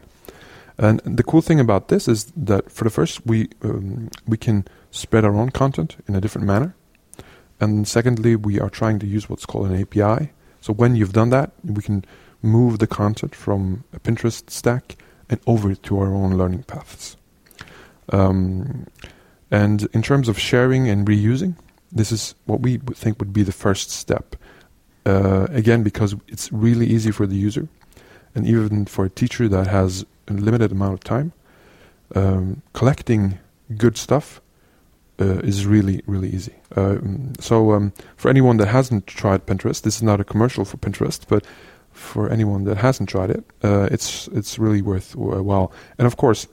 And 0.78 1.00
the 1.06 1.24
cool 1.24 1.42
thing 1.42 1.60
about 1.60 1.88
this 1.88 2.08
is 2.08 2.32
that 2.36 2.72
for 2.72 2.84
the 2.84 2.90
first, 2.90 3.26
we 3.26 3.50
um, 3.64 4.10
we 4.28 4.38
can 4.38 4.66
spread 4.92 5.26
our 5.26 5.36
own 5.36 5.50
content 5.50 5.98
in 6.08 6.16
a 6.16 6.22
different 6.22 6.48
manner. 6.48 6.76
And 7.60 7.88
secondly, 7.88 8.36
we 8.36 8.60
are 8.60 8.70
trying 8.70 9.00
to 9.00 9.08
use 9.08 9.30
what's 9.30 9.46
called 9.46 9.70
an 9.70 9.80
API. 9.80 10.32
So 10.62 10.74
when 10.74 10.96
you've 10.96 11.14
done 11.14 11.30
that, 11.30 11.52
we 11.64 11.82
can 11.82 12.04
move 12.42 12.80
the 12.80 12.88
content 12.88 13.36
from 13.36 13.84
a 13.94 14.00
Pinterest 14.00 14.50
stack 14.50 14.98
and 15.30 15.40
over 15.48 15.76
to 15.76 16.00
our 16.00 16.14
own 16.14 16.38
learning 16.38 16.64
paths. 16.64 17.16
Um, 18.12 18.88
and 19.50 19.88
in 19.94 20.02
terms 20.02 20.28
of 20.28 20.38
sharing 20.38 20.90
and 20.90 21.08
reusing, 21.08 21.56
this 21.92 22.12
is 22.12 22.36
what 22.46 22.60
we 22.62 22.78
think 22.78 23.20
would 23.20 23.34
be 23.34 23.44
the 23.44 23.52
first 23.52 23.92
step. 23.92 24.36
Uh, 25.06 25.48
again, 25.50 25.84
because 25.84 26.16
it's 26.28 26.52
really 26.52 26.88
easy 26.88 27.12
for 27.12 27.28
the 27.28 27.36
user, 27.36 27.68
and 28.36 28.48
even 28.48 28.86
for 28.86 29.06
a 29.06 29.10
teacher 29.10 29.48
that 29.48 29.68
has 29.68 30.06
a 30.28 30.34
limited 30.34 30.72
amount 30.72 30.94
of 30.94 31.04
time, 31.04 31.34
um, 32.16 32.62
collecting 32.74 33.40
good 33.78 33.98
stuff 33.98 34.42
uh, 35.20 35.40
is 35.40 35.66
really, 35.66 36.02
really 36.06 36.30
easy. 36.30 36.56
Uh, 36.76 36.98
so, 37.40 37.74
um, 37.74 37.94
for 38.16 38.30
anyone 38.30 38.58
that 38.58 38.68
hasn't 38.68 39.08
tried 39.08 39.46
Pinterest, 39.46 39.82
this 39.82 39.98
is 39.98 40.04
not 40.04 40.20
a 40.20 40.24
commercial 40.24 40.66
for 40.66 40.78
Pinterest, 40.78 41.22
but 41.28 41.46
for 41.92 42.30
anyone 42.30 42.64
that 42.64 42.78
hasn't 42.78 43.10
tried 43.10 43.30
it, 43.30 43.44
uh, 43.64 43.88
it's 43.92 44.28
it's 44.30 44.58
really 44.58 44.82
worth 44.82 45.16
while. 45.16 45.72
And 45.98 46.08
of 46.08 46.18
course, 46.18 46.48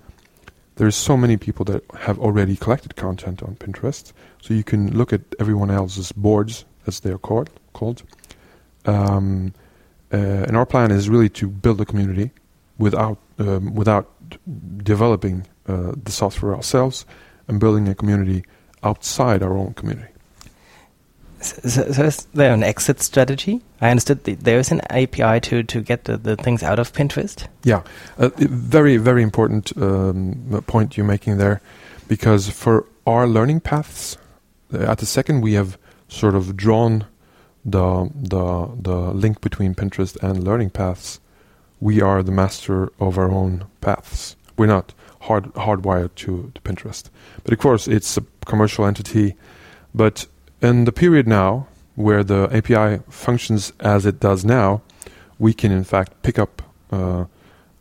there's 0.76 0.96
so 0.96 1.16
many 1.16 1.36
people 1.36 1.64
that 1.66 1.82
have 2.00 2.18
already 2.18 2.56
collected 2.56 2.96
content 2.96 3.42
on 3.42 3.56
Pinterest, 3.56 4.12
so 4.42 4.54
you 4.54 4.64
can 4.64 4.96
look 4.96 5.12
at 5.12 5.22
everyone 5.38 5.70
else's 5.70 6.12
boards, 6.12 6.64
as 6.86 7.00
they 7.00 7.10
are 7.10 7.18
called. 7.18 7.50
called. 7.72 8.02
Um, 8.86 9.54
uh, 10.12 10.16
and 10.16 10.56
our 10.56 10.66
plan 10.66 10.90
is 10.90 11.08
really 11.08 11.28
to 11.28 11.48
build 11.48 11.80
a 11.80 11.84
community 11.84 12.32
without 12.80 13.18
um, 13.38 13.74
without 13.74 14.10
developing 14.82 15.46
uh, 15.68 15.92
the 16.02 16.10
software 16.10 16.54
ourselves 16.54 17.06
and 17.46 17.60
building 17.60 17.86
a 17.88 17.94
community 17.94 18.44
outside 18.82 19.42
our 19.42 19.56
own 19.56 19.74
community. 19.74 20.08
So, 21.42 21.90
so, 21.92 22.04
is 22.04 22.26
there 22.34 22.52
an 22.52 22.62
exit 22.62 23.00
strategy? 23.00 23.62
I 23.80 23.90
understood 23.90 24.24
the, 24.24 24.34
there 24.34 24.58
is 24.58 24.70
an 24.70 24.82
API 24.90 25.40
to, 25.40 25.62
to 25.62 25.80
get 25.80 26.04
the, 26.04 26.18
the 26.18 26.36
things 26.36 26.62
out 26.62 26.78
of 26.78 26.92
Pinterest. 26.92 27.46
Yeah, 27.64 27.82
uh, 28.18 28.30
very 28.36 28.98
very 28.98 29.22
important 29.22 29.72
um, 29.76 30.62
point 30.66 30.96
you're 30.96 31.06
making 31.06 31.38
there, 31.38 31.62
because 32.08 32.50
for 32.50 32.86
our 33.06 33.26
learning 33.26 33.60
paths, 33.60 34.18
uh, 34.74 34.78
at 34.80 34.98
the 34.98 35.06
second 35.06 35.40
we 35.40 35.54
have 35.54 35.78
sort 36.08 36.34
of 36.34 36.56
drawn 36.56 37.06
the 37.64 38.10
the 38.14 38.70
the 38.76 38.96
link 39.12 39.40
between 39.40 39.74
Pinterest 39.74 40.16
and 40.22 40.44
learning 40.44 40.70
paths. 40.70 41.20
We 41.80 42.02
are 42.02 42.22
the 42.22 42.32
master 42.32 42.92
of 43.00 43.18
our 43.18 43.30
own 43.30 43.64
paths. 43.80 44.36
We're 44.56 44.66
not 44.66 44.92
hard 45.22 45.44
hardwired 45.54 46.14
to, 46.16 46.52
to 46.54 46.60
Pinterest, 46.60 47.08
but 47.42 47.52
of 47.52 47.58
course 47.58 47.88
it's 47.88 48.16
a 48.18 48.24
commercial 48.44 48.84
entity, 48.86 49.34
but 49.94 50.26
in 50.60 50.84
the 50.84 50.92
period 50.92 51.26
now, 51.26 51.66
where 51.94 52.22
the 52.22 52.48
API 52.52 53.02
functions 53.08 53.72
as 53.80 54.06
it 54.06 54.20
does 54.20 54.44
now, 54.44 54.82
we 55.38 55.54
can 55.54 55.72
in 55.72 55.84
fact 55.84 56.22
pick 56.22 56.38
up 56.38 56.62
uh, 56.92 57.24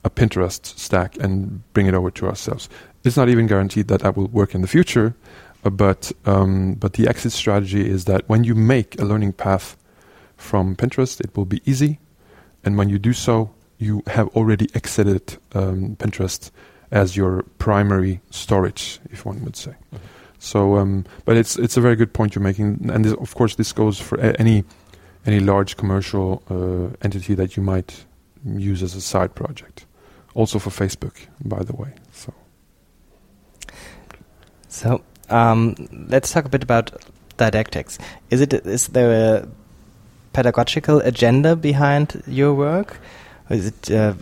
a 0.04 0.10
Pinterest 0.10 0.66
stack 0.66 1.18
and 1.18 1.62
bring 1.74 1.86
it 1.86 1.94
over 1.94 2.10
to 2.12 2.28
ourselves. 2.28 2.70
It's 3.04 3.18
not 3.18 3.30
even 3.30 3.48
guaranteed 3.48 3.88
that 3.90 4.02
that 4.02 4.16
will 4.16 4.28
work 4.28 4.56
in 4.56 4.62
the 4.62 4.68
future, 4.68 5.16
but 5.64 6.12
um, 6.26 6.76
but 6.76 6.94
the 6.94 7.08
exit 7.08 7.34
strategy 7.34 7.90
is 7.90 8.06
that 8.06 8.28
when 8.28 8.44
you 8.44 8.56
make 8.56 9.00
a 9.00 9.06
learning 9.06 9.34
path 9.34 9.78
from 10.38 10.76
Pinterest, 10.76 11.20
it 11.20 11.36
will 11.36 11.46
be 11.46 11.62
easy, 11.66 12.00
and 12.64 12.78
when 12.78 12.90
you 12.90 12.98
do 12.98 13.14
so, 13.14 13.52
you 13.80 14.04
have 14.08 14.28
already 14.36 14.70
exited 14.76 15.38
um, 15.54 15.96
Pinterest 15.96 16.52
as 16.92 17.16
your 17.16 17.44
primary 17.58 18.20
storage, 18.30 19.00
if 19.12 19.26
one 19.26 19.44
would 19.44 19.56
say. 19.56 19.72
Mm-hmm. 19.72 20.06
So, 20.40 20.78
um, 20.78 21.06
but 21.26 21.36
it's 21.36 21.58
it's 21.58 21.78
a 21.78 21.82
very 21.82 21.96
good 21.96 22.14
point 22.14 22.36
you're 22.36 22.44
making, 22.44 22.90
and 22.92 23.04
this, 23.04 23.14
of 23.14 23.36
course 23.36 23.56
this 23.56 23.74
goes 23.74 24.00
for 24.00 24.18
a- 24.20 24.40
any 24.40 24.64
any 25.26 25.40
large 25.40 25.76
commercial 25.76 26.42
uh, 26.50 26.96
entity 27.02 27.36
that 27.36 27.58
you 27.58 27.64
might 27.64 28.06
use 28.46 28.82
as 28.82 28.96
a 28.96 29.02
side 29.02 29.36
project. 29.36 29.86
Also 30.34 30.60
for 30.60 30.70
Facebook, 30.70 31.28
by 31.44 31.64
the 31.64 31.76
way. 31.76 31.94
So, 32.14 32.34
so 34.70 35.02
um, 35.30 35.76
let's 36.10 36.32
talk 36.32 36.46
a 36.46 36.50
bit 36.50 36.64
about 36.64 36.92
didactics. 37.36 37.98
Is 38.30 38.40
it 38.42 38.54
is 38.54 38.88
there 38.88 39.12
a 39.12 39.48
pedagogical 40.32 41.00
agenda 41.00 41.56
behind 41.56 42.24
your 42.28 42.54
work? 42.54 43.00
Is 43.50 43.68
it 43.68 43.92
uh, 43.92 44.14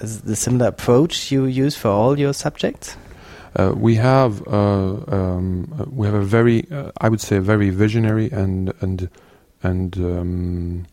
is 0.00 0.22
the 0.22 0.36
similar 0.36 0.68
approach 0.68 1.30
you 1.30 1.44
use 1.44 1.76
for 1.76 1.88
all 1.88 2.18
your 2.18 2.32
subjects? 2.32 2.96
Uh, 3.56 3.72
we 3.76 3.96
have 3.96 4.46
uh, 4.46 4.94
um, 5.08 5.88
we 5.92 6.06
have 6.06 6.14
a 6.14 6.24
very 6.24 6.70
uh, 6.70 6.90
I 7.00 7.08
would 7.08 7.20
say 7.20 7.36
a 7.36 7.40
very 7.40 7.70
visionary 7.70 8.30
and 8.30 8.72
and 8.80 9.10
and 9.62 9.96
um, 9.98 10.86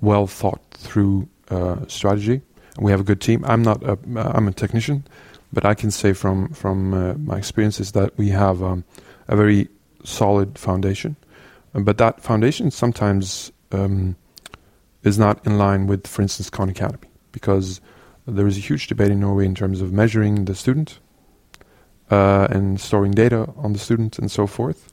well 0.00 0.26
thought 0.26 0.62
through 0.72 1.28
uh, 1.50 1.76
strategy. 1.88 2.40
We 2.78 2.90
have 2.90 3.00
a 3.00 3.04
good 3.04 3.20
team. 3.20 3.44
I'm 3.44 3.62
not 3.62 3.82
a, 3.82 3.98
I'm 4.16 4.48
a 4.48 4.52
technician, 4.52 5.04
but 5.52 5.66
I 5.66 5.74
can 5.74 5.90
say 5.90 6.14
from 6.14 6.48
from 6.54 7.24
my 7.24 7.36
experiences 7.36 7.92
that 7.92 8.16
we 8.16 8.30
have 8.30 8.62
um, 8.62 8.84
a 9.28 9.36
very 9.36 9.68
solid 10.04 10.58
foundation. 10.58 11.16
But 11.72 11.98
that 11.98 12.22
foundation 12.22 12.70
sometimes 12.70 13.52
um, 13.72 14.16
is 15.02 15.18
not 15.18 15.44
in 15.46 15.58
line 15.58 15.86
with, 15.86 16.06
for 16.06 16.22
instance, 16.22 16.50
Khan 16.50 16.68
Academy, 16.68 17.09
because 17.32 17.80
there 18.26 18.46
is 18.46 18.56
a 18.56 18.60
huge 18.60 18.86
debate 18.86 19.10
in 19.10 19.20
Norway 19.20 19.44
in 19.44 19.54
terms 19.54 19.80
of 19.80 19.92
measuring 19.92 20.44
the 20.44 20.54
student 20.54 21.00
uh, 22.10 22.48
and 22.50 22.80
storing 22.80 23.12
data 23.12 23.48
on 23.56 23.72
the 23.72 23.78
student 23.78 24.18
and 24.18 24.30
so 24.30 24.46
forth. 24.46 24.92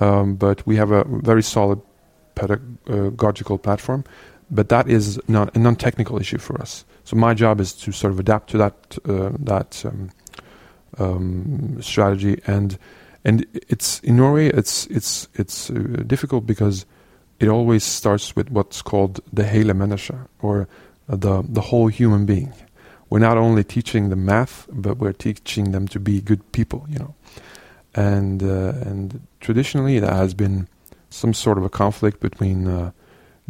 Um, 0.00 0.36
but 0.36 0.66
we 0.66 0.76
have 0.76 0.90
a 0.90 1.04
very 1.04 1.42
solid 1.42 1.80
pedagogical 2.34 3.58
platform, 3.58 4.04
but 4.50 4.68
that 4.68 4.88
is 4.88 5.20
not 5.28 5.54
a 5.54 5.58
non-technical 5.58 6.20
issue 6.20 6.38
for 6.38 6.60
us. 6.60 6.84
So 7.04 7.16
my 7.16 7.34
job 7.34 7.60
is 7.60 7.72
to 7.74 7.92
sort 7.92 8.12
of 8.12 8.20
adapt 8.20 8.50
to 8.50 8.58
that 8.58 8.98
uh, 9.08 9.30
that 9.40 9.84
um, 9.84 10.10
um, 10.98 11.82
strategy, 11.82 12.40
and 12.46 12.78
and 13.24 13.46
it's 13.68 14.00
in 14.00 14.16
Norway 14.16 14.48
it's 14.48 14.86
it's 14.86 15.28
it's 15.34 15.70
uh, 15.70 16.02
difficult 16.06 16.46
because 16.46 16.86
it 17.40 17.48
always 17.48 17.82
starts 17.82 18.36
with 18.36 18.50
what's 18.50 18.82
called 18.82 19.20
the 19.32 19.44
hele 19.44 19.74
menneske, 19.74 20.14
or 20.40 20.68
the 21.16 21.42
the 21.48 21.60
whole 21.60 21.88
human 21.88 22.26
being 22.26 22.52
we're 23.12 23.18
not 23.18 23.36
only 23.36 23.62
teaching 23.62 24.08
them 24.08 24.24
math, 24.24 24.66
but 24.72 24.96
we're 24.96 25.12
teaching 25.12 25.72
them 25.72 25.86
to 25.88 26.00
be 26.00 26.22
good 26.22 26.50
people, 26.52 26.86
you 26.88 26.98
know. 26.98 27.14
And 27.94 28.42
uh, 28.42 28.88
and 28.88 29.20
traditionally, 29.38 29.98
there 29.98 30.14
has 30.14 30.32
been 30.32 30.66
some 31.10 31.34
sort 31.34 31.58
of 31.58 31.64
a 31.64 31.68
conflict 31.68 32.20
between 32.20 32.66
uh, 32.66 32.92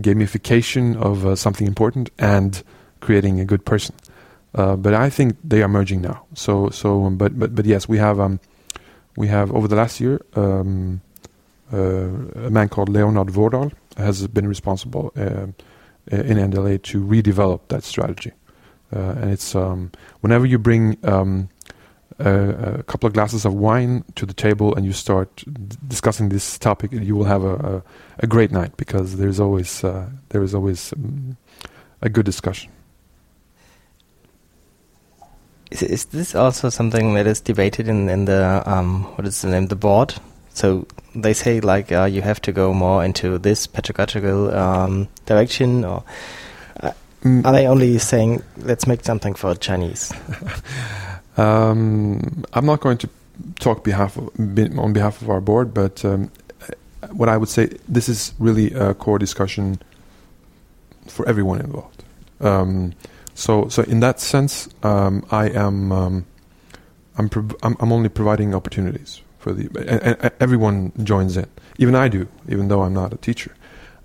gamification 0.00 0.96
of 0.96 1.24
uh, 1.24 1.36
something 1.36 1.68
important 1.68 2.10
and 2.18 2.60
creating 2.98 3.38
a 3.38 3.44
good 3.44 3.64
person. 3.64 3.94
Uh, 4.52 4.74
but 4.74 4.94
I 4.94 5.08
think 5.08 5.36
they 5.44 5.62
are 5.62 5.68
merging 5.68 6.00
now. 6.00 6.26
So 6.34 6.70
so, 6.70 7.04
um, 7.04 7.16
but 7.16 7.38
but 7.38 7.54
but 7.54 7.64
yes, 7.64 7.88
we 7.88 7.98
have 7.98 8.18
um, 8.18 8.40
we 9.16 9.28
have 9.28 9.52
over 9.52 9.68
the 9.68 9.76
last 9.76 10.00
year 10.00 10.20
um, 10.34 11.02
uh, 11.72 12.08
a 12.46 12.50
man 12.50 12.68
called 12.68 12.88
Leonard 12.88 13.28
Vårdal 13.28 13.70
has 13.96 14.26
been 14.26 14.48
responsible 14.48 15.12
uh, 15.16 15.46
in 16.08 16.36
NDLA 16.36 16.82
to 16.82 17.04
redevelop 17.04 17.60
that 17.68 17.84
strategy. 17.84 18.32
Uh, 18.94 19.14
and 19.20 19.30
it's 19.30 19.54
um, 19.54 19.90
whenever 20.20 20.44
you 20.44 20.58
bring 20.58 20.98
um, 21.04 21.48
a, 22.18 22.78
a, 22.78 22.82
couple 22.82 23.06
of 23.06 23.14
glasses 23.14 23.44
of 23.44 23.54
wine 23.54 24.04
to 24.16 24.26
the 24.26 24.34
table 24.34 24.74
and 24.74 24.84
you 24.84 24.92
start 24.92 25.42
discussing 25.88 26.28
this 26.28 26.58
topic, 26.58 26.92
you 26.92 27.16
will 27.16 27.24
have 27.24 27.42
a, 27.42 27.54
a, 27.54 27.82
a 28.18 28.26
great 28.26 28.50
night 28.50 28.76
because 28.76 29.16
there's 29.16 29.40
always 29.40 29.82
uh, 29.82 30.08
there 30.28 30.42
is 30.42 30.54
always 30.54 30.92
um, 30.92 31.36
a 32.02 32.08
good 32.08 32.26
discussion. 32.26 32.70
Is, 35.70 35.82
is, 35.82 36.04
this 36.06 36.34
also 36.34 36.68
something 36.68 37.14
that 37.14 37.26
is 37.26 37.40
debated 37.40 37.88
in 37.88 38.10
in 38.10 38.26
the 38.26 38.62
um, 38.66 39.04
what 39.16 39.26
is 39.26 39.40
the 39.40 39.48
name 39.48 39.68
the 39.68 39.76
board? 39.76 40.14
So 40.50 40.86
they 41.14 41.32
say 41.32 41.60
like 41.60 41.92
uh, 41.92 42.04
you 42.04 42.22
have 42.22 42.40
to 42.42 42.52
go 42.52 42.72
more 42.72 43.04
into 43.04 43.38
this 43.38 43.66
pedagogical 43.66 44.54
um, 44.54 45.08
direction, 45.26 45.84
or 45.84 46.04
Mm. 47.22 47.46
Are 47.46 47.52
they 47.52 47.66
only 47.66 47.98
saying, 47.98 48.42
let's 48.58 48.86
make 48.86 49.04
something 49.04 49.34
for 49.34 49.54
Chinese? 49.54 50.12
um, 51.36 52.44
I'm 52.52 52.66
not 52.66 52.80
going 52.80 52.98
to 52.98 53.08
talk 53.60 53.84
behalf 53.84 54.16
of, 54.16 54.28
on 54.38 54.92
behalf 54.92 55.22
of 55.22 55.30
our 55.30 55.40
board, 55.40 55.72
but 55.72 56.04
um, 56.04 56.32
what 57.12 57.28
I 57.28 57.36
would 57.36 57.48
say, 57.48 57.66
this 57.88 58.08
is 58.08 58.34
really 58.40 58.72
a 58.72 58.94
core 58.94 59.18
discussion 59.18 59.80
for 61.06 61.28
everyone 61.28 61.60
involved. 61.60 62.02
Um, 62.40 62.92
so, 63.34 63.68
so 63.68 63.82
in 63.84 64.00
that 64.00 64.18
sense, 64.18 64.68
um, 64.82 65.24
I 65.30 65.48
am 65.50 65.92
um, 65.92 66.26
I'm, 67.16 67.30
I'm, 67.62 67.76
I'm 67.78 67.92
only 67.92 68.08
providing 68.08 68.54
opportunities 68.54 69.21
for 69.42 69.52
the 69.52 69.68
and, 69.88 70.16
and 70.20 70.30
everyone 70.40 70.92
joins 71.04 71.36
in. 71.36 71.46
Even 71.78 71.94
I 71.94 72.08
do, 72.08 72.28
even 72.48 72.68
though 72.68 72.82
I'm 72.82 72.94
not 72.94 73.12
a 73.12 73.16
teacher. 73.16 73.54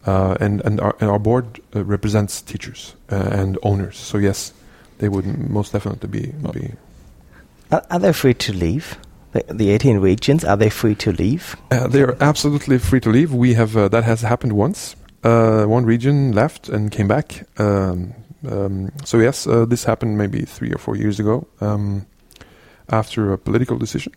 Uh, 0.06 0.38
and 0.40 0.62
and 0.62 0.80
our, 0.80 0.96
and 1.00 1.10
our 1.10 1.20
board 1.20 1.60
uh, 1.76 1.84
represents 1.84 2.42
teachers 2.42 2.96
uh, 3.12 3.30
and 3.32 3.58
owners. 3.62 3.98
So 3.98 4.18
yes, 4.18 4.54
they 4.98 5.10
would 5.10 5.26
most 5.50 5.74
definitely 5.74 6.10
be. 6.10 6.34
be 6.52 6.74
are, 7.72 7.84
are, 7.92 8.00
they 8.00 8.14
free 8.14 8.34
to 8.34 8.54
leave 8.54 8.98
The, 9.34 9.44
the 9.54 9.70
18 9.72 10.00
regions, 10.00 10.46
are 10.46 10.58
they 10.58 10.70
free 10.70 10.96
to 10.96 11.12
leave? 11.12 11.56
Uh, 11.70 11.88
they 11.88 12.02
are 12.02 12.16
absolutely 12.22 12.78
free 12.80 13.02
to 13.02 13.10
leave. 13.10 13.34
We 13.34 13.54
have 13.56 13.76
uh, 13.76 13.90
that 13.90 14.04
has 14.04 14.22
happened 14.22 14.54
once. 14.54 14.96
Uh, 15.24 15.66
one 15.66 15.86
region 15.86 16.32
left 16.32 16.70
and 16.70 16.92
came 16.92 17.08
back. 17.08 17.46
Um, 17.60 18.14
um, 18.50 18.92
so 19.04 19.20
yes, 19.20 19.46
uh, 19.46 19.66
this 19.66 19.84
happened 19.84 20.18
maybe 20.18 20.46
three 20.46 20.72
or 20.72 20.78
four 20.78 20.96
years 20.96 21.20
ago. 21.20 21.48
Um, 21.60 22.06
after 22.90 23.34
a 23.34 23.38
political 23.38 23.78
decision, 23.78 24.14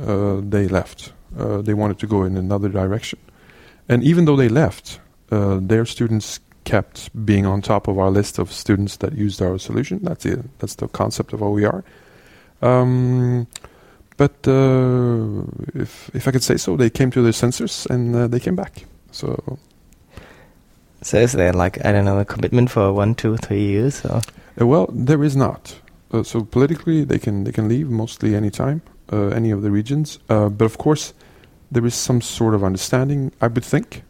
uh, 0.00 0.40
they 0.42 0.68
left. 0.68 1.12
Uh, 1.38 1.62
they 1.62 1.74
wanted 1.74 1.98
to 1.98 2.06
go 2.06 2.24
in 2.24 2.36
another 2.36 2.68
direction, 2.68 3.18
and 3.88 4.02
even 4.04 4.26
though 4.26 4.36
they 4.36 4.48
left, 4.48 5.00
their 5.30 5.86
students 5.86 6.40
kept 6.64 7.10
being 7.24 7.46
on 7.46 7.62
top 7.62 7.88
of 7.88 7.98
our 7.98 8.10
list 8.10 8.38
of 8.38 8.52
students 8.52 8.96
that 8.98 9.12
used 9.14 9.42
our 9.42 9.58
solution. 9.58 10.00
That's 10.02 10.26
it. 10.26 10.58
That's 10.58 10.76
the 10.76 10.88
concept 10.88 11.32
of 11.32 11.42
OER. 11.42 11.84
Um, 12.60 13.46
but 14.16 14.46
uh, 14.46 15.42
if 15.74 16.10
if 16.14 16.28
I 16.28 16.30
could 16.30 16.42
say 16.42 16.56
so, 16.56 16.76
they 16.76 16.90
came 16.90 17.10
to 17.10 17.22
their 17.22 17.32
senses 17.32 17.86
and 17.90 18.14
uh, 18.14 18.28
they 18.28 18.40
came 18.40 18.56
back. 18.56 18.84
So. 19.10 19.58
So 21.04 21.16
is 21.18 21.32
there 21.32 21.52
like 21.52 21.84
I 21.84 21.90
don't 21.90 22.04
know 22.04 22.20
a 22.20 22.24
commitment 22.24 22.70
for 22.70 22.92
one, 22.92 23.16
two, 23.16 23.36
three 23.36 23.64
years? 23.64 24.04
Or? 24.04 24.20
Uh, 24.60 24.66
well, 24.66 24.86
there 24.92 25.24
is 25.24 25.34
not. 25.34 25.74
Uh, 26.12 26.22
so 26.22 26.44
politically, 26.44 27.04
they 27.04 27.18
can 27.18 27.42
they 27.44 27.50
can 27.50 27.68
leave 27.68 27.90
mostly 27.90 28.36
any 28.36 28.50
time, 28.50 28.82
uh, 29.10 29.28
any 29.28 29.50
of 29.50 29.62
the 29.62 29.70
regions. 29.70 30.18
Uh, 30.28 30.48
but 30.48 30.64
of 30.64 30.78
course, 30.78 31.14
there 31.70 31.84
is 31.86 31.94
some 31.94 32.20
sort 32.20 32.54
of 32.54 32.62
understanding. 32.62 33.32
I 33.40 33.46
would 33.46 33.64
think, 33.64 34.02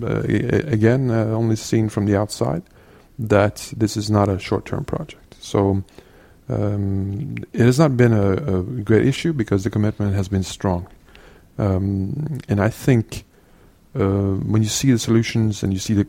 again, 0.00 1.10
only 1.10 1.56
seen 1.56 1.88
from 1.88 2.06
the 2.06 2.16
outside, 2.16 2.62
that 3.18 3.72
this 3.76 3.96
is 3.96 4.10
not 4.10 4.28
a 4.28 4.38
short-term 4.38 4.84
project. 4.84 5.34
So 5.40 5.82
um, 6.48 7.36
it 7.52 7.60
has 7.60 7.78
not 7.78 7.96
been 7.96 8.12
a, 8.12 8.32
a, 8.32 8.62
great 8.62 9.06
issue 9.06 9.32
because 9.32 9.64
the 9.64 9.70
commitment 9.70 10.14
has 10.14 10.28
been 10.28 10.42
strong. 10.42 10.86
Um, 11.58 12.38
and 12.48 12.60
I 12.60 12.68
think 12.68 13.24
uh, 13.94 14.34
when 14.34 14.62
you 14.62 14.68
see 14.68 14.90
the 14.90 14.98
solutions 14.98 15.62
and 15.62 15.72
you 15.72 15.78
see 15.78 15.94
the 15.94 16.06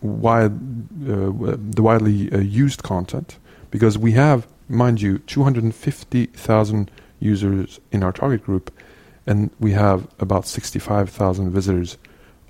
wide, 0.00 0.52
uh, 0.52 1.56
the 1.58 1.82
widely 1.82 2.32
uh, 2.32 2.38
used 2.38 2.82
content, 2.82 3.38
because 3.70 3.98
we 3.98 4.12
have, 4.12 4.46
mind 4.68 5.02
you, 5.02 5.18
250,000 5.18 6.90
users 7.24 7.80
in 7.90 8.02
our 8.02 8.12
target 8.12 8.44
group, 8.44 8.72
and 9.26 9.50
we 9.58 9.72
have 9.72 10.06
about 10.18 10.46
65,000 10.46 11.50
visitors 11.50 11.96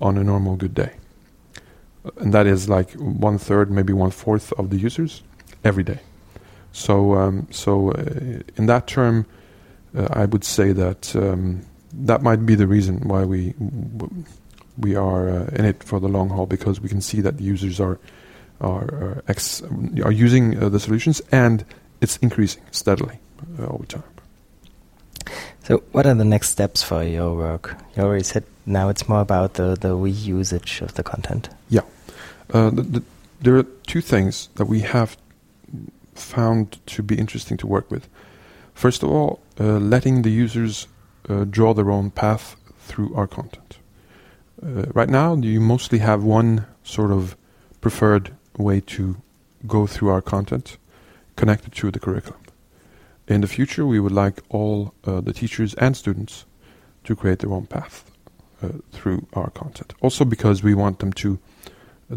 on 0.01 0.17
a 0.17 0.23
normal 0.23 0.55
good 0.55 0.73
day. 0.73 0.93
And 2.17 2.33
that 2.33 2.45
is 2.45 2.69
like 2.69 2.91
one 2.93 3.37
third, 3.37 3.71
maybe 3.71 3.93
one 3.93 4.11
fourth 4.11 4.51
of 4.53 4.69
the 4.69 4.77
users 4.77 5.23
every 5.63 5.83
day. 5.83 5.99
So, 6.71 7.15
um, 7.15 7.47
so 7.51 7.91
uh, 7.91 8.41
in 8.57 8.65
that 8.65 8.85
term, 8.87 9.25
uh, 9.97 10.07
I 10.11 10.25
would 10.25 10.43
say 10.43 10.73
that 10.73 11.15
um, 11.15 11.65
that 11.93 12.21
might 12.21 12.45
be 12.45 12.55
the 12.55 12.67
reason 12.67 13.07
why 13.07 13.23
we 13.23 13.53
we 14.77 14.93
are 14.93 15.29
uh, 15.29 15.45
in 15.53 15.63
it 15.63 15.81
for 15.83 16.01
the 16.01 16.09
long 16.09 16.29
haul 16.29 16.45
because 16.45 16.81
we 16.81 16.89
can 16.89 16.99
see 16.99 17.21
that 17.21 17.37
the 17.37 17.43
users 17.43 17.79
are 17.79 17.97
are 18.59 19.23
ex- 19.29 19.63
are 20.03 20.11
using 20.11 20.59
the 20.59 20.79
solutions 20.79 21.21
and 21.31 21.63
it's 22.01 22.17
increasing 22.17 22.63
steadily 22.71 23.19
over 23.57 23.85
time. 23.85 24.14
So, 25.63 25.83
what 25.91 26.05
are 26.05 26.13
the 26.13 26.25
next 26.25 26.49
steps 26.49 26.83
for 26.83 27.03
your 27.03 27.35
work? 27.35 27.75
You 27.95 28.03
already 28.03 28.23
said 28.23 28.43
now 28.65 28.89
it's 28.89 29.07
more 29.07 29.21
about 29.21 29.55
the, 29.55 29.75
the 29.75 29.95
reusage 29.95 30.81
of 30.81 30.93
the 30.93 31.03
content. 31.03 31.49
Yeah. 31.69 31.81
Uh, 32.53 32.69
the, 32.69 32.81
the, 32.81 33.03
there 33.41 33.57
are 33.57 33.63
two 33.63 34.01
things 34.01 34.49
that 34.55 34.65
we 34.65 34.81
have 34.81 35.17
found 36.13 36.79
to 36.87 37.03
be 37.03 37.15
interesting 37.15 37.57
to 37.57 37.67
work 37.67 37.89
with. 37.91 38.07
First 38.73 39.03
of 39.03 39.09
all, 39.09 39.39
uh, 39.59 39.77
letting 39.79 40.21
the 40.21 40.29
users 40.29 40.87
uh, 41.29 41.45
draw 41.45 41.73
their 41.73 41.91
own 41.91 42.11
path 42.11 42.55
through 42.79 43.13
our 43.15 43.27
content. 43.27 43.77
Uh, 44.61 44.85
right 44.93 45.09
now, 45.09 45.35
you 45.35 45.59
mostly 45.59 45.99
have 45.99 46.23
one 46.23 46.65
sort 46.83 47.11
of 47.11 47.35
preferred 47.81 48.33
way 48.57 48.79
to 48.81 49.17
go 49.67 49.87
through 49.87 50.09
our 50.09 50.21
content 50.21 50.77
connected 51.35 51.73
to 51.73 51.91
the 51.91 51.99
curriculum. 51.99 52.39
In 53.27 53.41
the 53.41 53.47
future, 53.47 53.85
we 53.85 53.99
would 53.99 54.11
like 54.11 54.41
all 54.49 54.93
uh, 55.05 55.21
the 55.21 55.33
teachers 55.33 55.73
and 55.75 55.97
students 55.97 56.45
to 57.03 57.15
create 57.15 57.39
their 57.39 57.51
own 57.51 57.65
path 57.65 58.11
uh, 58.61 58.69
through 58.91 59.27
our 59.33 59.49
content. 59.49 59.93
Also, 60.01 60.25
because 60.25 60.63
we 60.63 60.75
want 60.75 60.99
them 60.99 61.13
to 61.13 61.39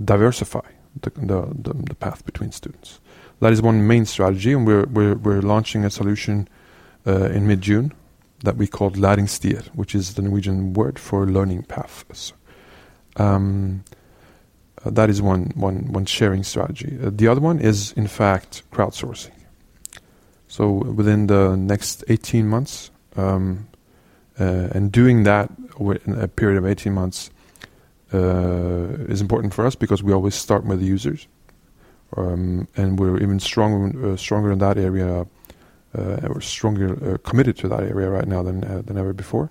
diversify 0.05 0.69
the, 1.01 1.11
the, 1.11 1.47
the, 1.55 1.75
the 1.75 1.95
path 1.95 2.25
between 2.25 2.53
students. 2.53 3.01
That 3.41 3.53
is 3.53 3.63
one 3.63 3.87
main 3.87 4.05
strategy, 4.05 4.53
and 4.53 4.67
we're 4.67 4.87
we're, 4.87 5.15
we're 5.15 5.43
launching 5.43 5.85
a 5.85 5.91
solution 5.91 6.49
uh, 7.07 7.31
in 7.31 7.47
mid 7.47 7.61
June 7.61 7.93
that 8.45 8.57
we 8.57 8.67
called 8.67 8.97
læringsstier, 8.97 9.69
which 9.75 9.95
is 9.95 10.15
the 10.15 10.23
Norwegian 10.23 10.73
word 10.75 10.99
for 10.99 11.27
learning 11.27 11.63
paths. 11.65 12.33
Um, 13.17 13.85
uh, 14.85 14.91
that 14.91 15.09
is 15.09 15.23
one 15.23 15.53
one 15.55 15.93
one 15.93 16.05
sharing 16.05 16.45
strategy. 16.45 16.99
Uh, 17.03 17.11
the 17.13 17.29
other 17.29 17.41
one 17.41 17.61
is 17.61 17.93
in 17.93 18.09
fact 18.09 18.63
crowdsourcing. 18.73 19.38
So 20.49 20.71
within 20.71 21.27
the 21.27 21.57
next 21.57 22.05
18 22.09 22.49
months, 22.49 22.91
um, 23.17 23.69
uh, 24.41 24.69
and 24.73 24.91
doing 24.91 25.25
that 25.25 25.51
in 25.79 26.15
a 26.15 26.29
period 26.29 26.59
of 26.59 26.67
18 26.67 26.93
months 26.93 27.31
uh, 28.13 28.89
is 29.09 29.21
important 29.21 29.55
for 29.55 29.67
us 29.67 29.75
because 29.75 30.03
we 30.03 30.13
always 30.13 30.35
start 30.35 30.65
with 30.65 30.81
the 30.81 30.87
users 30.87 31.29
um, 32.17 32.69
and 32.77 32.99
we're 32.99 33.19
even 33.19 33.39
stronger 33.39 34.13
uh, 34.13 34.17
stronger 34.17 34.51
in 34.53 34.59
that 34.59 34.79
area. 34.79 35.27
Uh, 35.97 36.21
we're 36.29 36.41
stronger 36.41 37.15
uh, 37.15 37.19
committed 37.29 37.57
to 37.57 37.69
that 37.69 37.81
area 37.81 38.09
right 38.09 38.29
now 38.29 38.43
than 38.43 38.65
uh, 38.65 38.83
than 38.85 38.97
ever 38.97 39.13
before, 39.13 39.51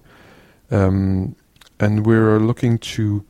um, 0.72 1.36
and 1.80 2.06
we're 2.06 2.40
looking 2.40 2.78
to 2.78 3.24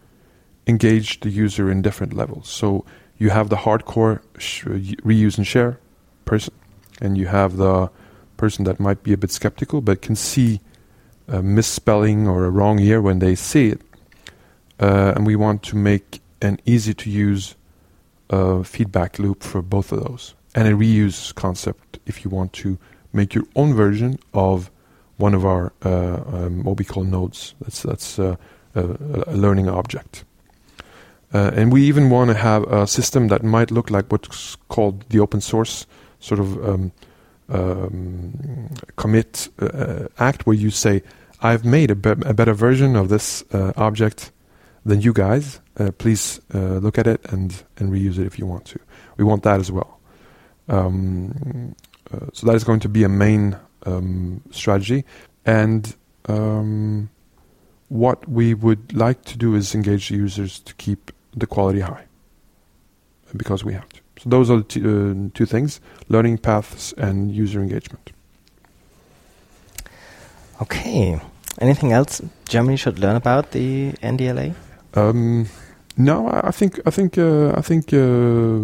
engage 0.67 1.19
the 1.21 1.30
user 1.30 1.71
in 1.71 1.82
different 1.82 2.13
levels. 2.13 2.49
So 2.49 2.86
you 3.17 3.30
have 3.30 3.49
the 3.49 3.56
hardcore 3.56 4.21
reuse 4.38 5.38
and 5.38 5.47
share 5.47 5.80
person, 6.25 6.53
and 7.01 7.17
you 7.17 7.27
have 7.27 7.57
the 7.57 7.89
person 8.38 8.65
that 8.65 8.79
might 8.79 9.03
be 9.03 9.13
a 9.13 9.17
bit 9.17 9.31
skeptical 9.31 9.81
but 9.81 10.01
can 10.01 10.15
see 10.15 10.60
a 11.27 11.41
misspelling 11.41 12.27
or 12.27 12.45
a 12.45 12.49
wrong 12.49 12.79
year 12.79 13.01
when 13.01 13.19
they 13.19 13.36
see 13.36 13.69
it. 13.69 13.81
Uh, 14.79 15.13
and 15.15 15.25
we 15.25 15.36
want 15.36 15.63
to 15.63 15.75
make 15.75 16.21
an 16.41 16.60
easy 16.65 16.93
to 16.93 17.10
use 17.10 17.55
a 18.29 18.63
feedback 18.63 19.19
loop 19.19 19.43
for 19.43 19.62
both 19.62 19.91
of 19.91 20.03
those 20.03 20.36
and 20.53 20.67
a 20.67 20.71
reuse 20.71 21.33
concept 21.33 21.99
if 22.05 22.23
you 22.23 22.29
want 22.29 22.53
to 22.53 22.77
make 23.13 23.33
your 23.33 23.45
own 23.55 23.73
version 23.73 24.19
of 24.33 24.69
one 25.17 25.33
of 25.33 25.45
our 25.45 25.73
uh, 25.83 26.21
um, 26.31 26.63
what 26.63 26.77
we 26.77 26.86
call 26.86 27.03
nodes. 27.03 27.55
That's 27.62 27.81
that's 27.81 28.19
uh, 28.19 28.36
a, 28.75 28.81
a, 29.27 29.36
learning 29.36 29.67
object. 29.67 30.23
Uh, 31.33 31.51
and 31.55 31.73
we 31.73 31.83
even 31.83 32.10
want 32.10 32.29
to 32.29 32.36
have 32.36 32.63
a 32.71 32.88
system 32.88 33.27
that 33.27 33.43
might 33.43 33.71
look 33.71 33.89
like 33.89 34.12
what's 34.12 34.55
called 34.69 35.03
the 35.10 35.19
open 35.19 35.41
source 35.41 35.86
sort 36.19 36.39
of 36.39 36.67
um, 36.67 36.91
um, 37.49 38.69
commit 38.95 39.49
uh, 39.60 40.08
act, 40.19 40.45
where 40.45 40.56
you 40.56 40.69
say, 40.69 41.03
"I've 41.41 41.65
made 41.65 41.91
a, 41.91 41.95
be- 41.95 42.27
a 42.27 42.34
better 42.34 42.53
version 42.53 42.95
of 42.95 43.10
this 43.10 43.43
uh, 43.53 43.73
object 43.77 44.32
than 44.86 45.01
you 45.01 45.13
guys. 45.13 45.60
Uh, 45.80 45.91
please 45.91 46.41
uh, 46.53 46.80
look 46.80 46.97
at 46.97 47.08
it 47.08 47.21
and 47.32 47.63
and 47.77 47.91
reuse 47.91 48.17
it 48.17 48.25
if 48.25 48.39
you 48.39 48.45
want 48.45 48.65
to. 48.65 48.80
We 49.17 49.23
want 49.23 49.43
that 49.43 49.60
as 49.60 49.71
well. 49.71 49.99
Um, 50.69 51.75
uh, 52.12 52.27
so 52.34 52.47
that 52.47 52.56
is 52.56 52.63
going 52.63 52.80
to 52.82 52.89
be 52.89 53.03
a 53.03 53.10
main 53.10 53.58
um, 53.86 54.41
strategy, 54.51 55.06
and 55.45 55.95
um, 56.27 57.10
what 57.89 58.27
we 58.27 58.53
would 58.53 58.93
like 58.93 59.23
to 59.25 59.38
do 59.38 59.56
is 59.56 59.73
engage 59.75 60.10
the 60.10 60.15
users 60.15 60.60
to 60.60 60.73
keep 60.75 61.12
the 61.36 61.47
quality 61.47 61.80
high, 61.80 62.06
because 63.36 63.63
we 63.63 63.73
have 63.73 63.88
to. 63.89 64.01
So 64.19 64.30
those 64.30 64.49
are 64.49 64.58
the 64.58 64.63
t- 64.63 64.82
uh, 64.82 65.30
two 65.34 65.45
things: 65.45 65.80
learning 66.10 66.39
paths 66.39 66.93
and 66.97 67.32
user 67.32 67.62
engagement. 67.62 68.12
Okay. 70.62 71.19
Anything 71.60 71.91
else 71.91 72.21
Germany 72.49 72.77
should 72.77 72.99
learn 72.99 73.15
about 73.15 73.51
the 73.51 73.93
NDLA? 74.03 74.53
Um, 74.93 75.47
no, 75.97 76.28
I 76.28 76.51
think 76.51 76.80
I 76.86 76.91
think 76.91 77.18
uh, 77.18 77.53
I 77.55 77.61
think 77.61 77.93
uh, 77.93 78.59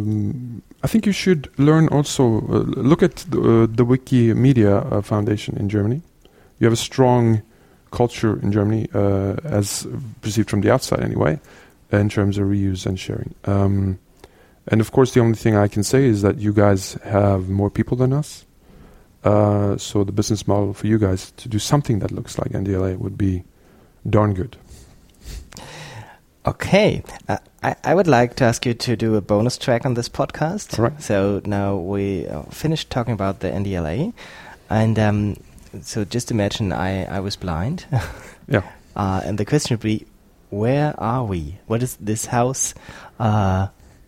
I 0.83 0.87
think 0.87 1.05
you 1.05 1.11
should 1.11 1.49
learn 1.57 1.87
also. 1.87 2.23
Uh, 2.23 2.63
look 2.77 3.01
at 3.01 3.25
the, 3.29 3.39
uh, 3.39 3.67
the 3.67 3.85
Wikimedia 3.85 4.91
uh, 4.91 5.01
Foundation 5.01 5.57
in 5.57 5.69
Germany. 5.69 6.01
You 6.59 6.65
have 6.65 6.73
a 6.73 6.83
strong 6.91 7.41
culture 7.91 8.39
in 8.41 8.51
Germany, 8.51 8.87
uh, 8.93 9.35
as 9.43 9.87
perceived 10.21 10.49
from 10.49 10.61
the 10.61 10.71
outside, 10.71 11.01
anyway, 11.01 11.39
in 11.91 12.09
terms 12.09 12.37
of 12.37 12.47
reuse 12.47 12.85
and 12.85 12.99
sharing. 12.99 13.33
Um, 13.45 13.99
and 14.67 14.81
of 14.81 14.91
course, 14.91 15.13
the 15.13 15.19
only 15.19 15.35
thing 15.35 15.55
I 15.55 15.67
can 15.67 15.83
say 15.83 16.05
is 16.05 16.21
that 16.21 16.39
you 16.39 16.53
guys 16.53 16.93
have 17.03 17.49
more 17.49 17.69
people 17.69 17.97
than 17.97 18.13
us. 18.13 18.45
so 19.23 20.03
the 20.03 20.11
business 20.11 20.47
model 20.47 20.73
for 20.73 20.87
you 20.87 20.97
guys 20.97 21.31
to 21.37 21.49
do 21.49 21.59
something 21.59 21.99
that 21.99 22.11
looks 22.11 22.37
like 22.37 22.51
NDLA 22.51 22.97
would 22.97 23.17
be 23.17 23.43
darn 24.09 24.33
good. 24.33 24.57
Okay. 26.45 27.03
Uh, 27.29 27.37
I, 27.61 27.75
I 27.83 27.95
would 27.95 28.07
like 28.07 28.35
to 28.35 28.43
ask 28.43 28.65
you 28.65 28.73
to 28.73 28.95
do 28.95 29.15
a 29.15 29.21
bonus 29.21 29.57
track 29.57 29.85
on 29.85 29.93
this 29.93 30.09
podcast. 30.09 30.77
All 30.77 30.85
right. 30.85 31.01
So 31.01 31.41
now 31.45 31.77
we 31.77 32.27
uh, 32.27 32.43
finished 32.43 32.89
talking 32.89 33.13
about 33.13 33.39
the 33.39 33.49
NDLA. 33.49 34.13
And 34.69 34.99
um, 34.99 35.37
so 35.81 36.03
just 36.03 36.31
imagine 36.31 36.73
I, 36.73 37.05
I 37.05 37.19
was 37.19 37.35
blind. 37.35 37.85
Yeah. 38.45 38.69
Uh, 38.93 39.21
and 39.23 39.37
the 39.37 39.45
question 39.45 39.75
would 39.75 39.81
be, 39.81 40.05
where 40.49 40.93
are 40.99 41.23
we? 41.23 41.59
What 41.65 41.81
is 41.81 41.95
this 41.95 42.25
house? 42.25 42.73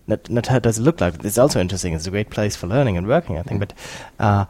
Not, 0.07 0.29
not 0.29 0.47
how 0.47 0.59
does 0.59 0.77
it 0.77 0.83
look 0.83 1.01
like? 1.01 1.23
It's 1.23 1.37
also 1.37 1.59
interesting. 1.59 1.93
It's 1.93 2.07
a 2.07 2.11
great 2.11 2.29
place 2.29 2.55
for 2.55 2.67
learning 2.67 2.97
and 2.97 3.07
working, 3.07 3.37
I 3.37 3.43
think. 3.43 3.59
But 3.59 3.73
uh, 4.19 4.45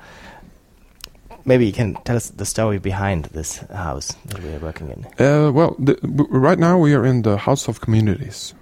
maybe 1.45 1.65
you 1.65 1.73
can 1.73 1.95
tell 2.03 2.17
us 2.17 2.29
the 2.29 2.45
story 2.45 2.77
behind 2.79 3.25
this 3.25 3.57
house 3.71 4.15
that 4.25 4.43
we 4.43 4.53
are 4.53 4.59
working 4.59 4.89
in. 4.89 5.05
Uh, 5.25 5.51
well, 5.51 5.75
the, 5.79 5.97
right 6.29 6.59
now 6.59 6.77
we 6.77 6.93
are 6.93 7.05
in 7.05 7.21
the 7.21 7.37
House 7.37 7.67
of 7.67 7.81
Communities. 7.81 8.53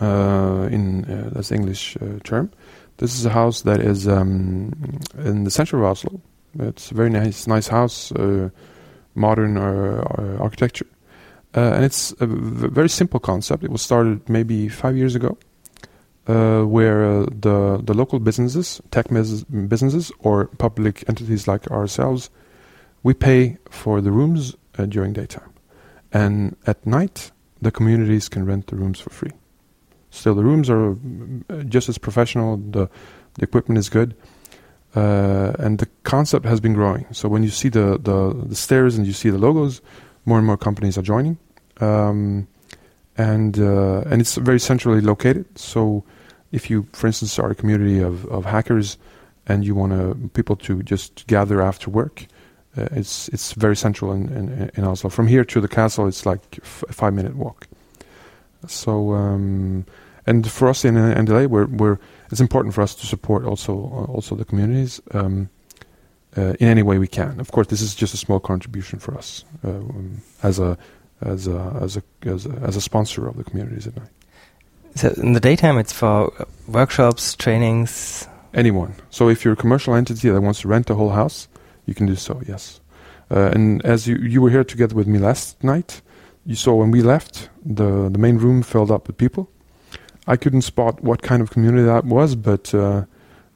Uh, 0.00 0.66
in 0.72 1.04
uh, 1.04 1.28
that's 1.32 1.52
English 1.52 1.94
uh, 2.00 2.18
term. 2.24 2.50
This 2.96 3.14
is 3.18 3.26
a 3.26 3.30
house 3.30 3.60
that 3.62 3.80
is 3.80 4.08
um, 4.08 4.72
in 5.18 5.44
the 5.44 5.50
center 5.50 5.76
of 5.76 5.84
Oslo. 5.84 6.22
It's 6.58 6.90
a 6.90 6.94
very 6.94 7.10
nice, 7.10 7.46
nice 7.46 7.68
house, 7.68 8.10
uh, 8.12 8.48
modern 9.14 9.58
architecture, 9.58 10.86
uh, 11.54 11.74
and 11.74 11.84
it's 11.84 12.12
a 12.18 12.26
v- 12.26 12.68
very 12.68 12.88
simple 12.88 13.20
concept. 13.20 13.62
It 13.62 13.70
was 13.70 13.82
started 13.82 14.26
maybe 14.26 14.70
five 14.70 14.96
years 14.96 15.14
ago, 15.14 15.36
uh, 16.26 16.62
where 16.62 17.04
uh, 17.04 17.26
the 17.40 17.80
the 17.82 17.94
local 17.94 18.18
businesses, 18.18 18.80
tech 18.90 19.08
bus- 19.08 19.44
businesses, 19.44 20.12
or 20.20 20.46
public 20.58 21.04
entities 21.08 21.48
like 21.48 21.70
ourselves, 21.70 22.30
we 23.02 23.14
pay 23.14 23.56
for 23.70 24.00
the 24.00 24.10
rooms 24.10 24.56
uh, 24.78 24.86
during 24.86 25.12
daytime, 25.12 25.52
and 26.12 26.56
at 26.66 26.86
night 26.86 27.32
the 27.62 27.70
communities 27.70 28.28
can 28.28 28.44
rent 28.44 28.66
the 28.66 28.76
rooms 28.76 29.00
for 29.00 29.10
free. 29.10 29.32
Still, 30.10 30.34
the 30.34 30.44
rooms 30.44 30.68
are 30.68 30.92
uh, 31.48 31.62
just 31.68 31.88
as 31.88 31.98
professional. 31.98 32.56
The 32.56 32.88
the 33.34 33.44
equipment 33.44 33.78
is 33.78 33.88
good, 33.88 34.14
uh, 34.96 35.52
and 35.58 35.78
the 35.78 35.86
concept 36.02 36.46
has 36.46 36.60
been 36.60 36.74
growing. 36.74 37.06
So 37.12 37.28
when 37.28 37.42
you 37.42 37.50
see 37.50 37.68
the, 37.68 37.98
the 37.98 38.46
the 38.48 38.56
stairs 38.56 38.96
and 38.96 39.06
you 39.06 39.12
see 39.12 39.30
the 39.30 39.38
logos, 39.38 39.80
more 40.24 40.38
and 40.38 40.46
more 40.46 40.56
companies 40.56 40.98
are 40.98 41.02
joining, 41.02 41.38
um, 41.80 42.48
and 43.16 43.58
uh, 43.58 44.02
and 44.06 44.20
it's 44.20 44.36
very 44.36 44.60
centrally 44.60 45.00
located. 45.00 45.46
So 45.58 46.04
if 46.52 46.70
you, 46.70 46.86
for 46.92 47.06
instance, 47.06 47.38
are 47.38 47.50
a 47.50 47.54
community 47.54 48.00
of, 48.00 48.26
of 48.26 48.44
hackers 48.44 48.98
and 49.46 49.64
you 49.64 49.74
want 49.74 50.32
people 50.32 50.56
to 50.56 50.82
just 50.82 51.26
gather 51.26 51.60
after 51.62 51.90
work, 51.90 52.26
uh, 52.76 52.88
it's 52.92 53.28
it's 53.28 53.52
very 53.52 53.76
central 53.76 54.12
in, 54.12 54.28
in, 54.28 54.70
in 54.74 54.84
Oslo. 54.84 55.10
From 55.10 55.26
here 55.26 55.44
to 55.44 55.60
the 55.60 55.68
castle, 55.68 56.06
it's 56.06 56.24
like 56.24 56.58
a 56.58 56.92
five 56.92 57.14
minute 57.14 57.36
walk. 57.36 57.66
So 58.66 59.12
um, 59.12 59.86
and 60.26 60.50
for 60.50 60.68
us 60.68 60.84
in 60.84 60.94
NDLA, 60.94 61.48
we're, 61.48 61.66
we're 61.66 61.98
it's 62.30 62.40
important 62.40 62.74
for 62.74 62.82
us 62.82 62.94
to 62.96 63.06
support 63.06 63.44
also 63.44 63.74
also 64.08 64.34
the 64.36 64.44
communities 64.44 65.00
um, 65.12 65.48
uh, 66.36 66.54
in 66.60 66.68
any 66.68 66.82
way 66.82 66.98
we 66.98 67.08
can. 67.08 67.40
Of 67.40 67.50
course, 67.50 67.66
this 67.66 67.80
is 67.80 67.94
just 67.94 68.14
a 68.14 68.16
small 68.16 68.40
contribution 68.40 68.98
for 68.98 69.16
us 69.16 69.44
uh, 69.64 69.70
um, 69.70 70.22
as 70.42 70.58
a 70.58 70.78
as 71.22 71.46
a 71.46 71.78
as 71.80 71.96
a 71.96 72.02
as 72.22 72.46
a, 72.46 72.50
as 72.62 72.76
a 72.76 72.80
sponsor 72.80 73.26
of 73.28 73.36
the 73.36 73.44
communities 73.44 73.86
at 73.86 73.96
night. 73.96 74.10
So 74.96 75.08
in 75.16 75.32
the 75.32 75.40
daytime, 75.40 75.78
it's 75.78 75.92
for 75.92 76.32
workshops, 76.66 77.34
trainings. 77.36 78.26
Anyone. 78.52 78.94
So 79.10 79.28
if 79.28 79.44
you're 79.44 79.54
a 79.54 79.56
commercial 79.56 79.94
entity 79.94 80.28
that 80.28 80.40
wants 80.40 80.62
to 80.62 80.68
rent 80.68 80.86
the 80.86 80.96
whole 80.96 81.10
house, 81.10 81.46
you 81.86 81.94
can 81.94 82.06
do 82.06 82.16
so. 82.16 82.42
Yes. 82.48 82.80
Uh, 83.30 83.50
and 83.54 83.84
as 83.84 84.08
you 84.08 84.16
you 84.16 84.42
were 84.42 84.50
here 84.50 84.64
together 84.64 84.96
with 84.96 85.06
me 85.06 85.18
last 85.18 85.62
night, 85.62 86.02
you 86.44 86.56
saw 86.56 86.74
when 86.74 86.90
we 86.90 87.02
left 87.02 87.48
the 87.64 88.08
the 88.10 88.18
main 88.18 88.38
room 88.38 88.62
filled 88.62 88.90
up 88.90 89.06
with 89.06 89.16
people. 89.16 89.48
I 90.26 90.36
couldn't 90.36 90.62
spot 90.62 91.02
what 91.02 91.22
kind 91.22 91.42
of 91.42 91.50
community 91.50 91.84
that 91.84 92.04
was, 92.04 92.34
but 92.34 92.74
uh, 92.74 93.04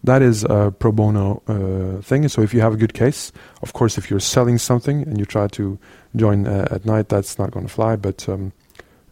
that 0.04 0.22
is 0.22 0.44
a 0.44 0.72
pro 0.78 0.92
bono 0.92 1.42
uh, 1.48 2.00
thing. 2.02 2.28
So 2.28 2.42
if 2.42 2.54
you 2.54 2.60
have 2.60 2.74
a 2.74 2.76
good 2.76 2.94
case, 2.94 3.32
of 3.62 3.72
course, 3.72 3.98
if 3.98 4.10
you're 4.10 4.20
selling 4.20 4.58
something 4.58 5.02
and 5.02 5.18
you 5.18 5.24
try 5.24 5.48
to 5.48 5.78
join 6.14 6.46
uh, 6.46 6.68
at 6.70 6.84
night, 6.84 7.08
that's 7.08 7.38
not 7.38 7.50
going 7.50 7.66
to 7.66 7.72
fly. 7.72 7.96
But 7.96 8.28
um, 8.28 8.52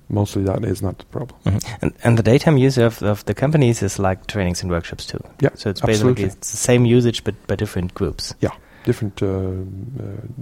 mostly 0.09 0.45
that 0.45 0.64
is 0.64 0.82
not 0.82 0.99
the 0.99 1.05
problem. 1.07 1.40
And, 1.80 1.93
and 2.05 2.18
the 2.18 2.22
daytime 2.22 2.59
use 2.59 2.78
of, 2.78 3.03
of 3.03 3.24
the 3.24 3.34
companies 3.34 3.82
is 3.82 3.99
like 3.99 4.26
trainings 4.26 4.62
and 4.62 4.70
workshops 4.70 5.07
too. 5.07 5.22
Yeah, 5.40 5.51
So 5.55 5.70
it's 5.70 5.80
basically 5.80 6.24
it's 6.24 6.51
the 6.53 6.59
same 6.59 6.84
usage, 6.84 7.24
but 7.24 7.34
by 7.47 7.57
different 7.57 7.95
groups. 7.95 8.34
Yeah, 8.40 8.53
different 8.84 9.22
uh, 9.22 9.26
uh, 9.26 9.62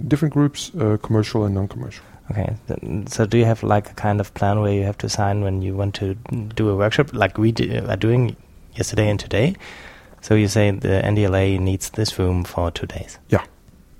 different 0.07 0.33
groups, 0.33 0.71
uh, 0.75 0.97
commercial 1.01 1.45
and 1.45 1.55
non-commercial. 1.55 2.03
Okay. 2.29 2.55
So 3.07 3.25
do 3.25 3.37
you 3.37 3.45
have 3.45 3.63
like 3.63 3.89
a 3.91 3.93
kind 3.93 4.21
of 4.21 4.33
plan 4.33 4.61
where 4.61 4.73
you 4.73 4.83
have 4.83 4.97
to 4.99 5.09
sign 5.09 5.41
when 5.41 5.61
you 5.61 5.75
want 5.75 5.95
to 5.95 6.15
do 6.55 6.69
a 6.69 6.75
workshop, 6.75 7.13
like 7.13 7.37
we 7.37 7.51
do, 7.51 7.85
are 7.89 7.97
doing 7.97 8.37
yesterday 8.75 9.09
and 9.09 9.19
today? 9.19 9.55
So 10.21 10.35
you 10.35 10.47
say 10.47 10.71
the 10.71 11.01
NDLA 11.03 11.59
needs 11.59 11.89
this 11.91 12.17
room 12.19 12.43
for 12.43 12.71
two 12.71 12.85
days. 12.87 13.19
Yeah, 13.29 13.43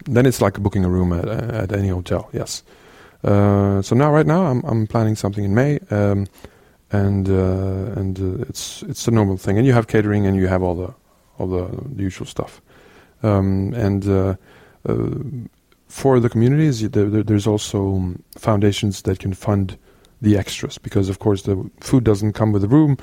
then 0.06 0.26
it's 0.26 0.42
like 0.42 0.60
booking 0.60 0.86
a 0.86 0.90
room 0.90 1.14
at, 1.14 1.28
at 1.28 1.72
any 1.72 1.90
hotel. 1.90 2.30
Yes. 2.34 2.64
Uh, 3.24 3.82
so 3.82 3.96
now, 3.96 4.12
right 4.12 4.26
now, 4.28 4.46
I'm 4.46 4.64
I'm 4.66 4.88
planning 4.88 5.16
something 5.16 5.44
in 5.44 5.54
May, 5.54 5.80
um, 5.90 6.28
and 6.92 7.28
uh, 7.30 8.00
and 8.00 8.20
uh, 8.20 8.46
it's 8.50 8.84
it's 8.84 9.08
a 9.08 9.12
normal 9.12 9.38
thing. 9.38 9.58
And 9.58 9.66
you 9.68 9.74
have 9.74 9.88
catering, 9.88 10.26
and 10.28 10.36
you 10.36 10.48
have 10.48 10.64
all 10.64 10.76
the 10.76 10.94
all 11.38 11.48
the, 11.48 12.04
usual 12.04 12.26
stuff. 12.28 12.62
Um, 13.24 13.74
and 13.76 14.08
uh, 14.08 14.36
uh, 14.88 15.10
for 15.88 16.20
the 16.20 16.30
communities, 16.30 16.88
there, 16.90 17.10
there- 17.10 17.24
there's 17.24 17.48
also 17.48 17.96
um, 17.96 18.24
foundations 18.38 19.02
that 19.04 19.20
can 19.20 19.34
fund 19.34 19.78
the 20.22 20.38
extras 20.38 20.78
because, 20.78 21.10
of 21.10 21.18
course, 21.20 21.44
the 21.44 21.70
food 21.80 22.04
doesn't 22.04 22.34
come 22.34 22.52
with 22.52 22.62
the 22.62 22.68
room. 22.68 22.98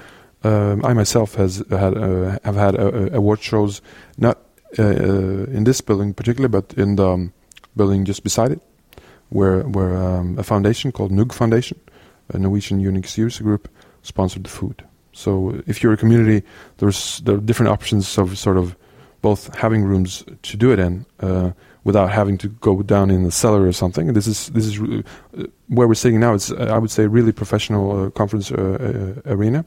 Um, 0.44 0.84
I 0.84 0.92
myself 0.92 1.34
has 1.34 1.64
had 1.70 1.96
uh, 1.96 2.38
have 2.44 2.54
had 2.54 2.78
uh, 2.78 3.10
award 3.12 3.40
shows 3.40 3.82
not 4.18 4.38
uh, 4.78 4.82
uh, 4.82 5.46
in 5.50 5.64
this 5.64 5.80
building 5.80 6.14
particularly, 6.14 6.50
but 6.50 6.74
in 6.78 6.96
the 6.96 7.08
um, 7.08 7.32
building 7.76 8.04
just 8.04 8.22
beside 8.22 8.52
it, 8.52 8.60
where 9.30 9.62
where 9.62 9.96
um, 9.96 10.38
a 10.38 10.42
foundation 10.42 10.92
called 10.92 11.10
NUUG 11.10 11.32
Foundation, 11.32 11.80
a 12.28 12.38
Norwegian 12.38 12.80
Unix 12.80 13.18
user 13.18 13.42
group, 13.42 13.68
sponsored 14.02 14.44
the 14.44 14.50
food. 14.50 14.84
So 15.12 15.60
if 15.66 15.82
you're 15.82 15.92
a 15.92 15.96
community, 15.96 16.46
there's 16.76 17.18
there 17.20 17.34
are 17.34 17.40
different 17.40 17.72
options 17.72 18.18
of 18.18 18.38
sort 18.38 18.56
of 18.56 18.76
both 19.20 19.52
having 19.56 19.82
rooms 19.82 20.24
to 20.42 20.56
do 20.56 20.70
it 20.70 20.78
in 20.78 21.04
uh, 21.20 21.50
without 21.84 22.10
having 22.10 22.38
to 22.38 22.48
go 22.48 22.82
down 22.82 23.10
in 23.10 23.24
the 23.24 23.30
cellar 23.30 23.66
or 23.66 23.72
something. 23.72 24.12
This 24.12 24.26
is 24.26 24.48
this 24.50 24.66
is 24.66 24.80
uh, 24.80 25.46
where 25.68 25.88
we're 25.88 25.94
sitting 25.94 26.20
now. 26.20 26.34
It's 26.34 26.50
uh, 26.50 26.70
I 26.70 26.78
would 26.78 26.90
say 26.90 27.06
really 27.06 27.32
professional 27.32 28.06
uh, 28.06 28.10
conference 28.10 28.52
uh, 28.52 28.56
uh, 29.26 29.34
arena, 29.34 29.64